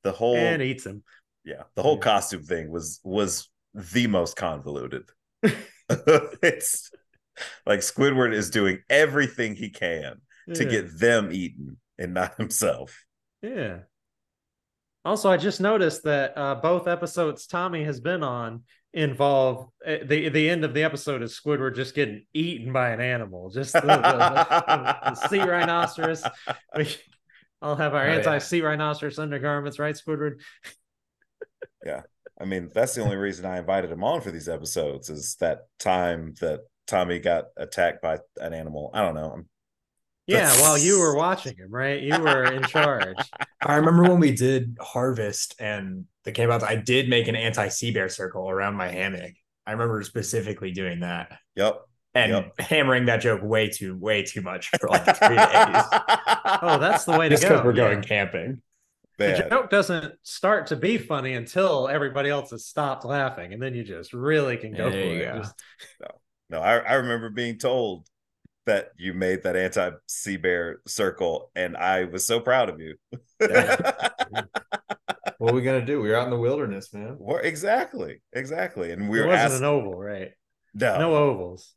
the 0.04 0.12
whole 0.12 0.36
and 0.36 0.62
eats 0.62 0.86
him. 0.86 1.04
yeah 1.46 1.64
the 1.76 1.82
whole 1.82 1.96
Yeah. 1.96 2.02
costume 2.02 2.44
thing 2.44 2.72
was 2.72 3.00
was 3.04 3.50
the 3.74 4.08
most 4.08 4.36
convoluted 4.36 5.10
it's 5.90 6.92
like 7.66 7.80
squidward 7.80 8.34
is 8.34 8.50
doing 8.50 8.80
everything 8.90 9.56
he 9.56 9.70
can 9.70 10.22
to 10.54 10.66
get 10.66 11.00
them 11.00 11.30
eaten 11.32 11.78
and 11.98 12.14
not 12.14 12.36
himself 12.38 13.04
Yeah. 13.42 13.80
Also, 15.06 15.30
I 15.30 15.38
just 15.38 15.60
noticed 15.60 16.04
that 16.04 16.38
uh, 16.38 16.56
both 16.56 16.88
episodes 16.88 17.46
Tommy 17.46 17.84
has 17.84 18.00
been 18.00 18.24
on 18.24 18.64
involve 18.94 19.70
uh, 19.86 19.98
the 20.06 20.30
the 20.30 20.50
end 20.50 20.64
of 20.64 20.74
the 20.74 20.84
episode 20.84 21.22
is 21.24 21.38
Squidward 21.40 21.76
just 21.76 21.96
getting 21.96 22.26
eaten 22.34 22.72
by 22.72 22.92
an 22.92 23.02
animal, 23.02 23.50
just 23.50 23.74
the, 23.74 23.82
the, 23.82 23.88
the- 23.88 24.98
the 25.10 25.16
sea 25.28 25.42
rhinoceros. 25.42 26.24
We, 26.78 26.88
I'll 27.62 27.76
have 27.76 27.94
our 27.94 28.06
Oh, 28.08 28.12
anti 28.12 28.38
sea 28.40 28.62
rhinoceros 28.62 29.20
undergarments, 29.20 29.80
right, 29.80 29.96
Squidward? 29.96 30.42
Yeah, 31.86 32.04
I 32.40 32.46
mean 32.46 32.70
that's 32.74 32.96
the 32.96 33.02
only 33.02 33.18
reason 33.18 33.46
i 33.46 33.58
invited 33.58 33.92
him 33.92 34.04
on 34.06 34.22
for 34.22 34.32
these 34.32 34.48
episodes 34.48 35.10
is 35.10 35.36
that 35.42 35.64
time 35.80 36.34
that 36.40 36.62
tommy 36.88 37.20
got 37.20 37.46
attacked 37.58 38.02
by 38.02 38.20
an 38.40 38.54
animal. 38.54 38.90
I 38.94 39.02
don't 39.02 39.16
know. 39.16 39.30
I'm- 39.32 39.50
Yeah, 40.28 40.52
while 40.62 40.78
you 40.78 41.00
were 41.00 41.16
watching 41.18 41.56
him, 41.58 41.70
right? 41.70 42.02
You 42.02 42.18
were 42.20 42.46
in 42.46 42.64
charge. 42.64 43.18
I 43.62 43.76
remember 43.76 44.04
when 44.04 44.20
we 44.20 44.32
did 44.32 44.78
harvest 44.80 45.56
and 45.60 46.06
they 46.24 46.32
came 46.32 46.50
out. 46.52 46.64
I 46.64 46.76
did 46.76 47.10
make 47.10 47.28
an 47.28 47.36
anti 47.36 47.68
sea 47.68 47.92
bear 47.92 48.10
circle 48.10 48.50
around 48.50 48.76
my 48.76 48.88
hammock. 48.88 49.34
I 49.66 49.72
remember 49.72 50.02
specifically 50.04 50.72
doing 50.72 51.00
that 51.02 51.38
yep 51.56 51.82
and 52.14 52.32
Yep. 52.32 52.60
hammering 52.60 53.06
that 53.06 53.18
joke 53.22 53.42
way 53.44 53.70
too, 53.70 53.98
way 53.98 54.24
too 54.24 54.42
much 54.42 54.70
for 54.80 54.90
like 54.90 55.04
three 55.18 55.36
days. 55.38 55.84
Oh, 56.62 56.78
that's 56.80 57.06
the 57.06 57.18
way 57.18 57.28
to 57.30 57.34
Just 57.36 57.44
because 57.44 57.60
go. 57.62 57.66
we're 57.66 57.76
yeah. 57.76 57.90
going 57.90 58.02
camping. 58.02 58.62
The 59.20 59.46
joke 59.50 59.70
doesn't 59.70 60.16
start 60.24 60.68
to 60.68 60.76
be 60.76 60.98
funny 60.98 61.34
until 61.36 61.88
everybody 61.88 62.30
else 62.30 62.50
has 62.52 62.66
stopped 62.66 63.06
laughing, 63.06 63.54
and 63.54 63.62
then 63.62 63.74
you 63.76 63.84
just 63.84 64.12
really 64.12 64.58
can 64.58 64.74
go 64.74 64.90
There 64.90 65.02
for 65.04 65.08
you 65.08 65.22
it. 65.22 65.34
go. 65.34 65.38
Just- 65.40 65.56
No, 66.50 66.60
I, 66.60 66.78
I 66.80 66.94
remember 66.96 67.30
being 67.30 67.58
told 67.58 68.08
that 68.66 68.90
you 68.98 69.14
made 69.14 69.44
that 69.44 69.56
anti 69.56 69.92
sea 70.08 70.38
bear 70.38 70.80
circle, 70.88 71.52
and 71.56 71.76
I 71.78 72.06
was 72.06 72.26
so 72.26 72.40
proud 72.40 72.70
of 72.70 72.80
you. 72.80 72.96
What 75.40 75.52
are 75.52 75.56
we 75.56 75.62
gonna 75.62 75.86
do? 75.86 76.00
We're 76.00 76.16
out 76.16 76.26
in 76.26 76.30
the 76.30 76.38
wilderness, 76.40 76.94
man. 76.94 77.18
Well, 77.20 77.38
exactly, 77.44 78.22
exactly. 78.32 78.92
And 78.92 79.10
we 79.10 79.20
it 79.20 79.24
were 79.24 79.28
wasn't 79.28 79.52
asked, 79.52 79.58
an 79.62 79.66
oval, 79.66 79.96
right? 79.96 80.32
no, 80.74 80.98
No 81.00 81.16
ovals. 81.16 81.74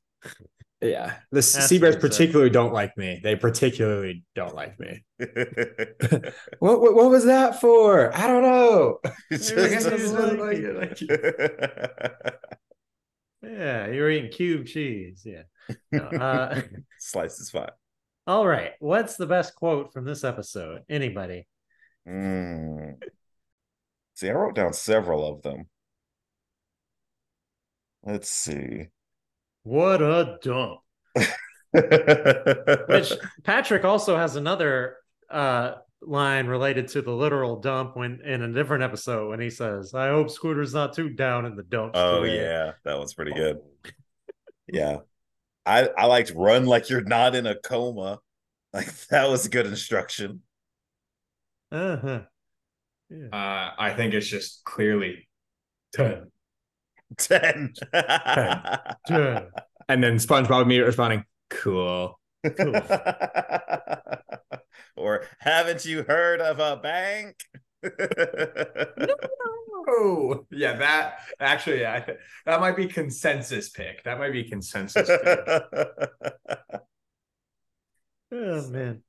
Yeah, 0.80 1.14
the 1.32 1.40
to 1.40 1.42
sea 1.42 1.78
bears 1.78 1.96
particularly 1.96 2.50
don't 2.50 2.72
like 2.72 2.96
me. 2.96 3.18
They 3.22 3.34
particularly 3.34 4.24
don't 4.36 4.54
like 4.54 4.78
me. 4.78 5.04
What, 6.60 6.80
what 6.80 6.94
what 6.94 7.10
was 7.10 7.24
that 7.24 7.60
for? 7.60 8.14
I 8.16 8.26
don't 8.28 8.42
know. 8.42 8.98
It's 9.30 9.50
Maybe 9.52 9.74
just- 9.74 9.86
he 9.86 9.90
doesn't 9.96 10.38
like 10.38 10.58
it. 11.00 12.34
Yeah, 13.42 13.88
you 13.88 14.00
were 14.02 14.10
eating 14.10 14.30
cube 14.30 14.66
cheese. 14.66 15.22
Yeah. 15.24 15.42
No, 15.92 16.02
uh, 16.04 16.60
Slice 16.98 17.38
is 17.40 17.50
fine. 17.50 17.70
all 18.26 18.46
right. 18.46 18.72
What's 18.80 19.16
the 19.16 19.26
best 19.26 19.54
quote 19.54 19.92
from 19.92 20.04
this 20.04 20.24
episode? 20.24 20.82
Anybody? 20.88 21.46
Mm. 22.08 22.94
See, 24.14 24.28
I 24.28 24.32
wrote 24.32 24.54
down 24.54 24.72
several 24.72 25.26
of 25.26 25.42
them. 25.42 25.66
Let's 28.02 28.30
see. 28.30 28.86
What 29.64 30.00
a 30.00 30.38
dump. 30.42 30.80
Which 31.72 33.12
Patrick 33.42 33.84
also 33.84 34.16
has 34.16 34.36
another 34.36 34.96
uh 35.30 35.74
line 36.02 36.46
related 36.46 36.86
to 36.88 37.02
the 37.02 37.10
literal 37.10 37.60
dump 37.60 37.96
when 37.96 38.20
in 38.24 38.42
a 38.42 38.52
different 38.52 38.84
episode 38.84 39.28
when 39.30 39.40
he 39.40 39.50
says, 39.50 39.92
I 39.92 40.08
hope 40.08 40.30
Scooter's 40.30 40.72
not 40.72 40.94
too 40.94 41.10
down 41.10 41.44
in 41.46 41.56
the 41.56 41.64
dumps. 41.64 41.98
Oh 41.98 42.22
today." 42.22 42.36
yeah, 42.36 42.72
that 42.84 42.96
one's 42.96 43.14
pretty 43.14 43.32
good. 43.32 43.58
Yeah. 44.72 44.98
I 45.66 45.88
I 45.98 46.06
liked 46.06 46.32
run 46.34 46.66
like 46.66 46.88
you're 46.88 47.02
not 47.02 47.34
in 47.34 47.46
a 47.46 47.54
coma. 47.56 48.20
Like 48.72 48.94
that 49.08 49.28
was 49.28 49.46
a 49.46 49.48
good 49.50 49.66
instruction. 49.66 50.42
Uh-huh. 51.72 52.22
Yeah. 53.10 53.28
Uh, 53.32 53.74
I 53.78 53.92
think 53.94 54.14
it's 54.14 54.26
just 54.26 54.64
clearly 54.64 55.28
ten. 55.92 56.30
10. 57.18 57.74
Yeah. 57.92 59.40
And 59.88 60.02
then 60.02 60.16
SpongeBob 60.16 60.62
immediately 60.62 60.88
responding, 60.88 61.24
Cool. 61.48 62.18
Cool. 62.58 62.74
or 64.96 65.24
haven't 65.38 65.84
you 65.84 66.02
heard 66.02 66.40
of 66.40 66.58
a 66.58 66.76
bank? 66.76 67.36
Oh, 69.88 70.46
yeah, 70.50 70.76
that 70.76 71.18
actually, 71.38 71.80
yeah, 71.80 72.04
that 72.44 72.60
might 72.60 72.76
be 72.76 72.88
consensus 72.88 73.68
pick. 73.68 74.02
That 74.04 74.18
might 74.18 74.32
be 74.32 74.44
consensus 74.44 75.08
pick. 75.08 75.38
Oh 78.32 78.68
man. 78.70 79.02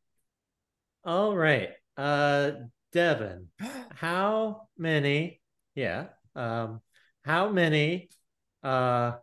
All 1.03 1.35
right. 1.35 1.69
Uh 1.95 2.51
Devin, 2.91 3.47
how 3.95 4.67
many 4.77 5.41
yeah, 5.75 6.07
um 6.35 6.81
how 7.23 7.49
many 7.49 8.09
uh 8.63 9.13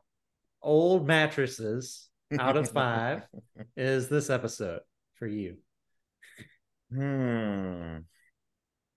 old 0.61 1.07
mattresses 1.07 2.09
out 2.39 2.57
of 2.57 2.71
5 2.71 3.23
is 3.77 4.09
this 4.09 4.31
episode 4.31 4.81
for 5.15 5.27
you? 5.27 5.59
Hmm. 6.93 7.99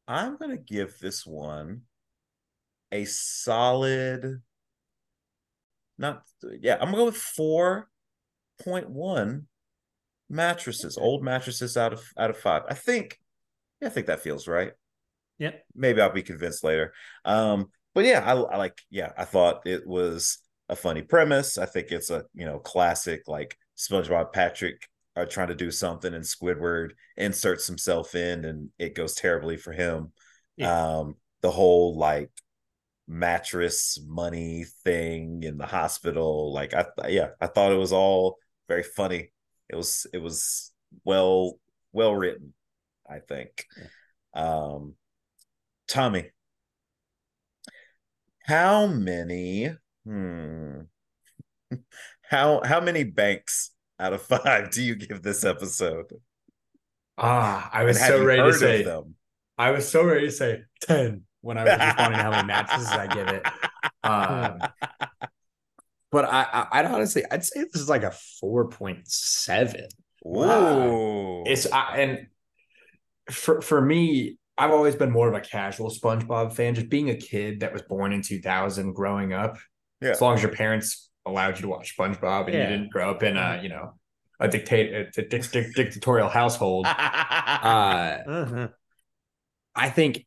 I'm 0.07 0.37
gonna 0.37 0.57
give 0.57 0.97
this 0.99 1.25
one 1.25 1.81
a 2.91 3.05
solid. 3.05 4.41
Not 5.97 6.23
yeah. 6.59 6.75
I'm 6.75 6.91
gonna 6.91 6.97
go 6.97 7.05
with 7.05 7.17
four 7.17 7.89
point 8.63 8.89
one 8.89 9.47
mattresses, 10.29 10.97
old 10.97 11.23
mattresses 11.23 11.77
out 11.77 11.93
of 11.93 12.03
out 12.17 12.29
of 12.29 12.37
five. 12.37 12.63
I 12.69 12.73
think. 12.73 13.19
Yeah, 13.81 13.89
I 13.89 13.91
think 13.91 14.07
that 14.07 14.21
feels 14.21 14.47
right. 14.47 14.71
Yep. 15.39 15.63
Maybe 15.75 16.01
I'll 16.01 16.11
be 16.11 16.23
convinced 16.23 16.63
later. 16.63 16.93
Um, 17.25 17.67
but 17.93 18.05
yeah, 18.05 18.23
I, 18.25 18.33
I 18.33 18.57
like. 18.57 18.79
Yeah, 18.89 19.11
I 19.17 19.25
thought 19.25 19.67
it 19.67 19.85
was 19.85 20.39
a 20.69 20.75
funny 20.75 21.01
premise. 21.01 21.57
I 21.57 21.65
think 21.65 21.91
it's 21.91 22.09
a 22.09 22.23
you 22.33 22.45
know 22.45 22.59
classic 22.59 23.23
like 23.27 23.57
SpongeBob 23.77 24.33
Patrick 24.33 24.87
are 25.15 25.25
trying 25.25 25.47
to 25.47 25.55
do 25.55 25.71
something 25.71 26.13
and 26.13 26.23
Squidward 26.23 26.91
inserts 27.15 27.65
himself 27.65 28.13
in 28.13 28.45
and 28.45 28.69
it 28.77 28.93
goes 28.93 29.15
terribly 29.15 29.57
for 29.57 29.71
him. 29.71 30.11
Yeah. 30.55 30.97
Um, 30.97 31.15
the 31.41 31.49
whole 31.51 31.97
like 31.97 32.29
mattress 33.07 33.99
money 34.05 34.65
thing 34.83 35.43
in 35.43 35.57
the 35.57 35.65
hospital, 35.65 36.53
like 36.53 36.73
I 36.73 36.85
yeah, 37.07 37.29
I 37.39 37.47
thought 37.47 37.71
it 37.71 37.77
was 37.77 37.93
all 37.93 38.37
very 38.67 38.83
funny. 38.83 39.31
It 39.69 39.75
was 39.75 40.07
it 40.13 40.19
was 40.19 40.71
well 41.05 41.59
well 41.93 42.13
written, 42.15 42.53
I 43.09 43.19
think. 43.19 43.65
Um 44.33 44.95
Tommy, 45.87 46.31
how 48.45 48.87
many 48.87 49.69
hmm 50.05 50.81
how 52.21 52.61
how 52.63 52.81
many 52.81 53.03
banks 53.03 53.71
out 53.99 54.13
of 54.13 54.21
five 54.21 54.71
do 54.71 54.83
you 54.83 54.95
give 54.95 55.21
this 55.21 55.43
episode? 55.43 56.11
Ah, 57.17 57.69
I 57.73 57.83
was 57.83 57.99
so 57.99 58.23
ready 58.23 58.43
to 58.43 58.53
say. 58.53 58.83
them? 58.83 59.15
I 59.57 59.71
was 59.71 59.89
so 59.89 60.03
ready 60.03 60.27
to 60.27 60.31
say 60.31 60.63
ten 60.81 61.26
when 61.47 61.57
I 61.57 61.63
was 61.63 61.71
responding 61.79 62.17
to 62.17 62.23
how 62.23 62.31
many 62.31 62.45
mattresses 62.45 62.87
I 62.89 63.07
give 63.07 63.27
it. 63.29 63.45
Um, 64.03 64.59
but 66.11 66.25
I, 66.25 66.41
I, 66.51 66.67
I'd 66.79 66.85
honestly, 66.85 67.23
I'd 67.31 67.43
say 67.45 67.63
this 67.71 67.81
is 67.81 67.89
like 67.89 68.03
a 68.03 68.11
four 68.41 68.67
point 68.69 69.07
seven. 69.07 69.87
Ooh. 70.25 71.43
It's 71.45 71.71
I, 71.71 71.97
and 71.97 72.27
for 73.31 73.61
for 73.61 73.79
me, 73.81 74.37
I've 74.57 74.71
always 74.71 74.95
been 74.95 75.11
more 75.11 75.27
of 75.29 75.33
a 75.35 75.39
casual 75.41 75.89
SpongeBob 75.89 76.53
fan. 76.53 76.75
Just 76.75 76.89
being 76.89 77.09
a 77.09 77.15
kid 77.15 77.61
that 77.61 77.71
was 77.71 77.81
born 77.81 78.11
in 78.11 78.21
2000, 78.21 78.93
growing 78.93 79.31
up. 79.33 79.57
Yeah. 80.01 80.09
As 80.11 80.21
long 80.21 80.35
as 80.35 80.41
your 80.41 80.51
parents 80.51 81.09
allowed 81.25 81.55
you 81.57 81.63
to 81.63 81.67
watch 81.69 81.95
SpongeBob 81.97 82.45
and 82.45 82.53
Yeah. 82.53 82.63
you 82.69 82.77
didn't 82.77 82.91
grow 82.91 83.09
up 83.11 83.23
in 83.23 83.37
a 83.37 83.59
you 83.63 83.69
know 83.69 83.93
a 84.39 84.47
dictate 84.47 84.93
a, 84.93 85.19
a 85.21 85.25
dic- 85.25 85.51
dic- 85.51 85.73
dictatorial 85.75 86.29
household. 86.29 86.85
Uh, 87.47 88.17
Uh-huh. 88.27 88.67
I 89.73 89.89
think 89.89 90.25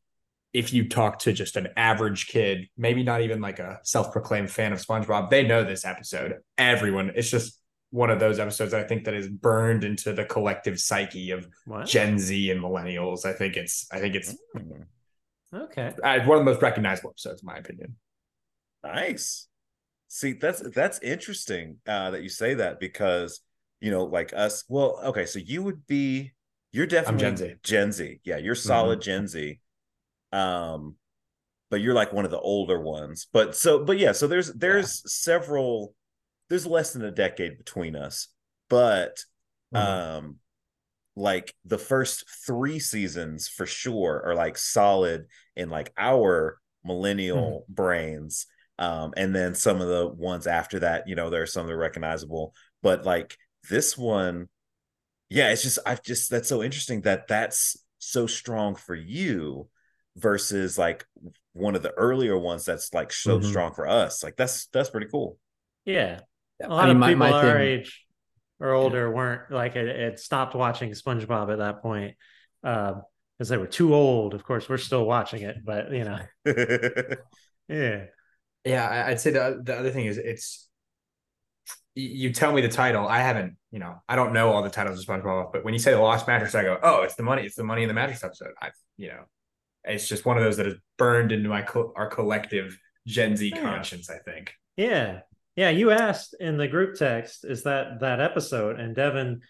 if 0.53 0.73
you 0.73 0.89
talk 0.89 1.21
to 1.21 1.33
just 1.33 1.57
an 1.57 1.69
average 1.77 2.27
kid, 2.27 2.67
maybe 2.77 3.03
not 3.03 3.21
even 3.21 3.41
like 3.41 3.59
a 3.59 3.79
self-proclaimed 3.85 4.51
fan 4.51 4.73
of 4.73 4.81
SpongeBob, 4.85 5.31
they 5.31 5.47
know 5.47 5.63
this 5.65 5.85
episode. 5.85 6.37
Everyone, 6.59 7.13
it's 7.15 7.31
just 7.31 7.59
one 7.91 8.11
of 8.11 8.21
those 8.21 8.39
episodes 8.39 8.73
I 8.75 8.83
think 8.85 9.05
that 9.05 9.15
is 9.15 9.29
burned 9.29 9.85
into 9.85 10.13
the 10.13 10.25
collective 10.25 10.79
psyche 10.81 11.31
of 11.33 11.49
What? 11.67 11.87
Gen 11.87 12.19
Z 12.19 12.51
and 12.51 12.61
millennials. 12.61 13.25
I 13.25 13.33
think 13.33 13.57
it's 13.57 13.87
I 13.93 13.99
think 13.99 14.15
it's 14.15 14.37
Hmm, 14.55 14.83
Okay. 15.53 15.93
one 16.01 16.39
of 16.39 16.45
the 16.45 16.53
most 16.53 16.63
recognizable 16.63 17.11
episodes, 17.11 17.43
in 17.43 17.47
my 17.47 17.57
opinion. 17.57 17.97
nice. 18.85 19.49
See, 20.09 20.33
that's 20.33 20.61
that's 20.71 20.99
interesting 21.01 21.77
uh, 21.87 22.11
that 22.11 22.23
you 22.23 22.29
say 22.29 22.55
that 22.55 22.81
because 22.81 23.41
you 23.81 23.91
know, 23.91 24.05
like 24.05 24.33
us. 24.35 24.65
Well, 24.69 25.01
okay, 25.05 25.25
so 25.27 25.39
you 25.39 25.63
would 25.63 25.87
be 25.87 26.33
you're 26.73 26.87
definitely 26.87 27.21
Gen 27.21 27.37
Z. 27.37 27.55
Gen 27.63 27.93
Z, 27.93 28.21
yeah, 28.25 28.37
you're 28.37 28.55
solid 28.55 29.01
Gen 29.01 29.27
Z. 29.29 29.59
Um, 30.33 30.97
but 31.71 31.81
you're 31.81 31.95
like 31.95 32.13
one 32.13 32.25
of 32.25 32.31
the 32.31 32.41
older 32.41 32.81
ones. 32.81 33.27
But 33.33 33.57
so, 33.57 33.85
but 33.85 33.99
yeah, 33.99 34.13
so 34.13 34.27
there's 34.27 34.53
there's 34.53 35.03
several. 35.13 35.95
There's 36.49 36.67
less 36.67 36.93
than 36.93 37.05
a 37.05 37.13
decade 37.13 37.59
between 37.59 37.95
us, 37.95 38.29
but 38.69 39.19
um 39.73 40.37
like 41.17 41.55
the 41.65 41.79
first 41.79 42.25
three 42.47 42.79
seasons 42.79 43.49
for 43.49 43.67
sure 43.67 44.23
are 44.25 44.35
like 44.35 44.57
solid 44.57 45.27
in 45.57 45.71
like 45.71 45.93
our 45.99 46.59
millennial 46.85 47.65
brains. 47.69 48.47
Um 48.79 49.13
and 49.17 49.35
then 49.35 49.55
some 49.55 49.81
of 49.81 49.89
the 49.89 50.09
ones 50.09 50.47
after 50.47 50.81
that 50.81 51.07
you 51.09 51.15
know 51.15 51.31
there 51.31 51.43
are 51.43 51.47
some 51.47 51.67
that 51.67 51.73
are 51.73 51.77
recognizable. 51.77 52.55
But 52.83 53.05
like 53.05 53.37
this 53.69 53.97
one 53.97 54.49
yeah 55.29 55.51
it's 55.51 55.63
just 55.63 55.79
i've 55.87 56.03
just 56.03 56.31
that's 56.31 56.49
so 56.49 56.63
interesting 56.63 57.03
that 57.03 57.29
that's 57.29 57.77
so 57.99 58.27
strong 58.27 58.75
for 58.75 58.95
you 58.95 59.69
versus 60.21 60.79
like 60.79 61.05
one 61.53 61.75
of 61.75 61.83
the 61.83 61.91
earlier 61.93 62.39
ones 62.39 62.65
that's 62.65 62.93
like 62.95 63.13
so 63.13 63.39
Mhm. 63.41 63.45
strong 63.45 63.75
for 63.75 63.89
us 63.89 64.23
like 64.23 64.37
that's 64.37 64.67
that's 64.67 64.91
pretty 64.91 65.07
cool 65.11 65.39
Yeah. 65.85 66.21
A 66.63 66.67
I 66.67 66.69
lot 66.69 66.83
mean, 66.87 66.91
of 66.93 66.97
my- 66.99 67.09
people 67.09 67.19
my 67.19 67.33
our 67.33 67.43
thing- 67.59 67.61
age 67.63 68.07
or 68.61 68.73
older 68.73 69.11
weren't 69.11 69.51
like 69.51 69.77
it, 69.77 69.89
it 69.89 70.19
stopped 70.21 70.55
watching 70.55 70.91
SpongeBob 70.91 71.51
at 71.51 71.59
that 71.59 71.81
point 71.83 72.17
um, 72.63 73.03
because 73.39 73.49
they 73.49 73.57
were 73.57 73.67
too 73.67 73.95
old. 73.95 74.35
Of 74.35 74.45
course, 74.45 74.69
we're 74.69 74.77
still 74.77 75.07
watching 75.07 75.43
it, 75.43 75.65
but 75.65 75.91
you 75.91 76.05
know, 76.05 76.19
yeah, 77.69 78.05
Yeah, 78.65 78.87
I- 78.89 79.11
I'd 79.11 79.21
say 79.21 79.31
the 79.31 79.61
the 79.65 79.75
other 79.79 79.91
thing 79.91 80.05
is 80.07 80.19
it's 80.19 80.69
you 81.95 82.33
tell 82.33 82.53
me 82.53 82.61
the 82.61 82.69
title. 82.69 83.07
I 83.09 83.19
haven't, 83.19 83.57
you 83.73 83.79
know, 83.81 83.97
I 84.09 84.15
don't 84.17 84.33
know 84.33 84.51
all 84.53 84.63
the 84.63 84.71
titles 84.71 85.01
of 85.01 85.07
SpongeBob, 85.07 85.53
but 85.53 85.65
when 85.65 85.75
you 85.75 85.81
say 85.81 85.91
the 85.93 85.99
Lost 85.99 86.27
Mattress, 86.27 86.55
I 86.55 86.63
go, 86.63 86.79
oh, 86.83 87.03
it's 87.03 87.17
the 87.17 87.23
money, 87.25 87.43
it's 87.45 87.57
the 87.57 87.65
money 87.65 87.83
in 87.83 87.89
the 87.89 87.95
mattress 87.95 88.23
episode. 88.23 88.53
I, 88.63 88.71
you 88.97 89.09
know, 89.09 89.25
it's 89.85 90.09
just 90.09 90.25
one 90.27 90.37
of 90.39 90.45
those 90.45 90.57
that 90.59 90.67
is 90.67 90.75
burned 90.99 91.33
into 91.33 91.49
my 91.49 91.63
co- 91.63 91.93
our 91.97 92.07
collective 92.09 92.79
Gen 93.07 93.37
Z 93.37 93.53
Yeah. 93.55 93.61
conscience. 93.63 94.11
I 94.11 94.19
think. 94.19 94.53
yeah, 94.77 95.21
yeah. 95.57 95.71
You 95.71 95.91
asked 95.91 96.35
in 96.39 96.57
the 96.57 96.69
group 96.69 96.97
text, 96.97 97.45
is 97.45 97.63
that 97.65 98.01
that 98.01 98.21
episode? 98.21 98.79
And 98.79 98.95
Devin 98.95 99.41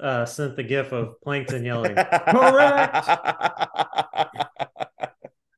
uh, 0.00 0.24
sent 0.24 0.56
the 0.56 0.62
gif 0.62 0.92
of 0.92 1.20
Plankton 1.22 1.64
yelling, 1.64 1.94
"Correct." 1.94 3.06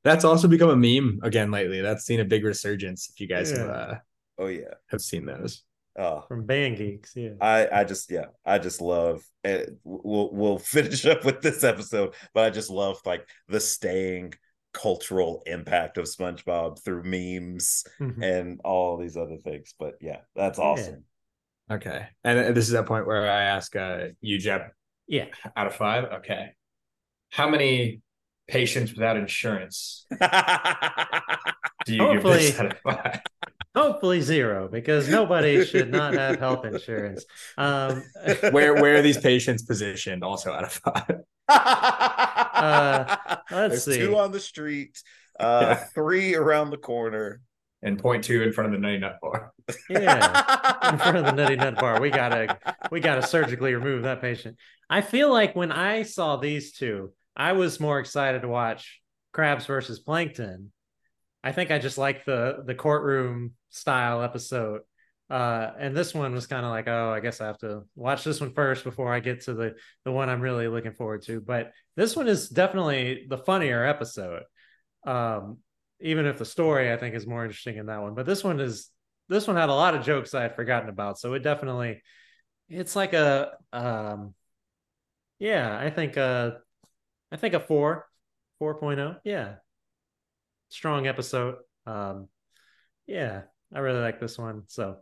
That's 0.05 0.25
also 0.25 0.49
become 0.49 0.71
a 0.71 0.77
meme 0.77 1.21
again 1.23 1.51
lately. 1.51 1.81
That's 1.81 2.05
seen 2.05 2.21
a 2.21 2.25
big 2.25 2.45
resurgence. 2.45 3.11
If 3.13 3.21
you 3.21 3.27
guys 3.27 3.51
have, 3.51 3.69
uh, 3.69 3.95
oh 4.39 4.47
yeah 4.47 4.75
have 4.89 5.01
seen 5.03 5.27
those. 5.27 5.63
Oh 5.99 6.25
from 6.29 6.47
Band 6.47 6.77
Geeks. 6.77 7.13
Yeah, 7.17 7.31
I 7.41 7.69
I 7.81 7.85
just 7.85 8.11
yeah 8.11 8.27
I 8.47 8.59
just 8.59 8.81
love 8.81 9.23
it. 9.43 9.71
We'll 9.85 10.31
we'll 10.33 10.59
finish 10.77 11.05
up 11.07 11.25
with 11.25 11.41
this 11.43 11.65
episode, 11.65 12.15
but 12.35 12.45
I 12.45 12.51
just 12.51 12.71
love 12.71 12.99
like 13.05 13.29
the 13.49 13.59
staying 13.61 14.35
cultural 14.73 15.43
impact 15.47 15.99
of 15.99 16.05
SpongeBob 16.05 16.83
through 16.85 17.03
memes 17.03 17.85
Mhm. 18.01 18.23
and 18.23 18.61
all 18.65 18.97
these 18.97 19.17
other 19.17 19.39
things. 19.39 19.75
But 19.79 19.95
yeah, 20.01 20.19
that's 20.37 20.59
awesome. 20.59 21.05
Okay, 21.71 22.07
and 22.23 22.55
this 22.57 22.67
is 22.67 22.73
that 22.73 22.87
point 22.87 23.07
where 23.07 23.29
I 23.29 23.43
ask 23.43 23.75
uh, 23.75 24.07
you, 24.21 24.39
Jep, 24.39 24.73
yeah. 25.09 25.27
out 25.57 25.67
of 25.67 25.75
five. 25.75 26.05
Okay, 26.21 26.51
how 27.31 27.49
many 27.51 28.01
patients 28.47 28.93
without 28.95 29.17
insurance 29.17 30.07
do 30.11 31.95
you 31.95 32.13
give 32.13 32.23
this 32.23 32.57
Hopefully- 32.57 32.59
out 32.59 32.67
of 32.67 32.79
five? 32.81 33.21
Hopefully 33.79 34.21
zero, 34.21 34.69
because 34.69 35.09
nobody 35.09 35.65
should 35.65 35.91
not 35.91 36.15
have 36.15 36.39
health 36.41 36.65
insurance. 36.65 37.25
Um, 37.57 38.03
where 38.51 38.75
where 38.75 38.97
are 38.97 39.03
these 39.03 39.19
patients 39.19 39.63
positioned? 39.63 40.25
Also 40.25 40.53
out 40.53 40.65
of 40.65 40.73
five. 40.73 41.21
let's 43.51 43.53
There's 43.85 43.85
see. 43.85 43.99
two 43.99 44.17
on 44.17 44.33
the 44.33 44.41
street, 44.41 45.01
uh, 45.39 45.61
Yeah. 45.63 45.75
three 45.95 46.35
around 46.35 46.71
the 46.71 46.77
corner. 46.77 47.41
And 47.81 47.97
point 48.01 48.25
two 48.25 48.43
in 48.43 48.53
front 48.53 48.67
of 48.67 48.73
the 48.73 48.79
nutty 48.85 48.99
nut 48.99 49.19
bar. 49.23 49.53
yeah 49.89 50.91
in 50.91 50.99
front 51.05 51.17
of 51.19 51.25
the 51.27 51.33
nutty 51.33 51.55
nut 51.55 51.77
bar 51.77 52.01
we 52.01 52.11
gotta 52.11 52.59
we 52.91 52.99
gotta 52.99 53.25
surgically 53.25 53.73
remove 53.75 54.03
that 54.03 54.21
patient 54.21 54.57
i 54.91 55.01
feel 55.01 55.31
like 55.31 55.55
when 55.55 55.71
i 55.71 56.03
saw 56.03 56.37
these 56.37 56.73
two 56.73 57.13
i 57.37 57.53
was 57.53 57.79
more 57.79 58.01
excited 58.01 58.43
to 58.43 58.49
watch 58.49 59.01
Krabs 59.33 59.67
versus 59.67 60.01
plankton 60.01 60.73
i 61.45 61.53
think 61.53 61.71
i 61.71 61.79
just 61.79 61.99
like 61.99 62.25
the 62.25 62.63
the 62.67 62.75
courtroom 62.75 63.53
style 63.71 64.23
episode 64.23 64.83
Uh, 65.31 65.73
and 65.79 65.95
this 65.95 66.15
one 66.15 66.33
was 66.35 66.47
kind 66.47 66.65
of 66.65 66.71
like, 66.73 66.89
oh, 66.89 67.11
I 67.13 67.21
guess 67.21 67.41
I 67.43 67.47
have 67.49 67.59
to 67.59 67.83
watch 67.95 68.25
this 68.25 68.41
one 68.41 68.55
first 68.55 68.83
before 68.83 69.13
I 69.13 69.21
get 69.21 69.43
to 69.45 69.53
the 69.55 69.75
the 70.05 70.11
one 70.13 70.31
I'm 70.31 70.41
really 70.41 70.69
looking 70.69 70.95
forward 70.95 71.23
to. 71.29 71.41
But 71.41 71.73
this 71.97 72.17
one 72.17 72.29
is 72.29 72.49
definitely 72.49 73.27
the 73.29 73.37
funnier 73.37 73.85
episode. 73.85 74.45
Um, 75.07 75.59
even 76.01 76.27
if 76.27 76.39
the 76.39 76.45
story 76.47 76.93
I 76.93 76.97
think 76.97 77.15
is 77.15 77.27
more 77.27 77.45
interesting 77.45 77.77
in 77.77 77.87
that 77.87 78.01
one. 78.03 78.15
But 78.15 78.27
this 78.27 78.43
one 78.45 78.61
is 78.61 78.91
this 79.29 79.47
one 79.47 79.57
had 79.57 79.69
a 79.69 79.75
lot 79.75 79.95
of 79.95 80.05
jokes 80.05 80.33
I 80.35 80.43
had 80.43 80.57
forgotten 80.57 80.89
about, 80.89 81.19
so 81.19 81.35
it 81.35 81.43
definitely 81.45 82.03
it's 82.69 82.97
like 82.97 83.13
a 83.15 83.53
um 83.73 84.35
yeah, 85.39 85.79
I 85.79 85.91
think 85.91 86.17
uh 86.17 86.53
I 87.33 87.37
think 87.37 87.55
a 87.55 87.61
4 87.61 88.07
4.0. 88.61 89.21
Yeah. 89.25 89.57
Strong 90.69 91.07
episode. 91.07 91.57
Um 91.87 92.29
yeah, 93.07 93.43
I 93.75 93.79
really 93.81 94.01
like 94.01 94.21
this 94.21 94.39
one. 94.39 94.63
So, 94.69 94.99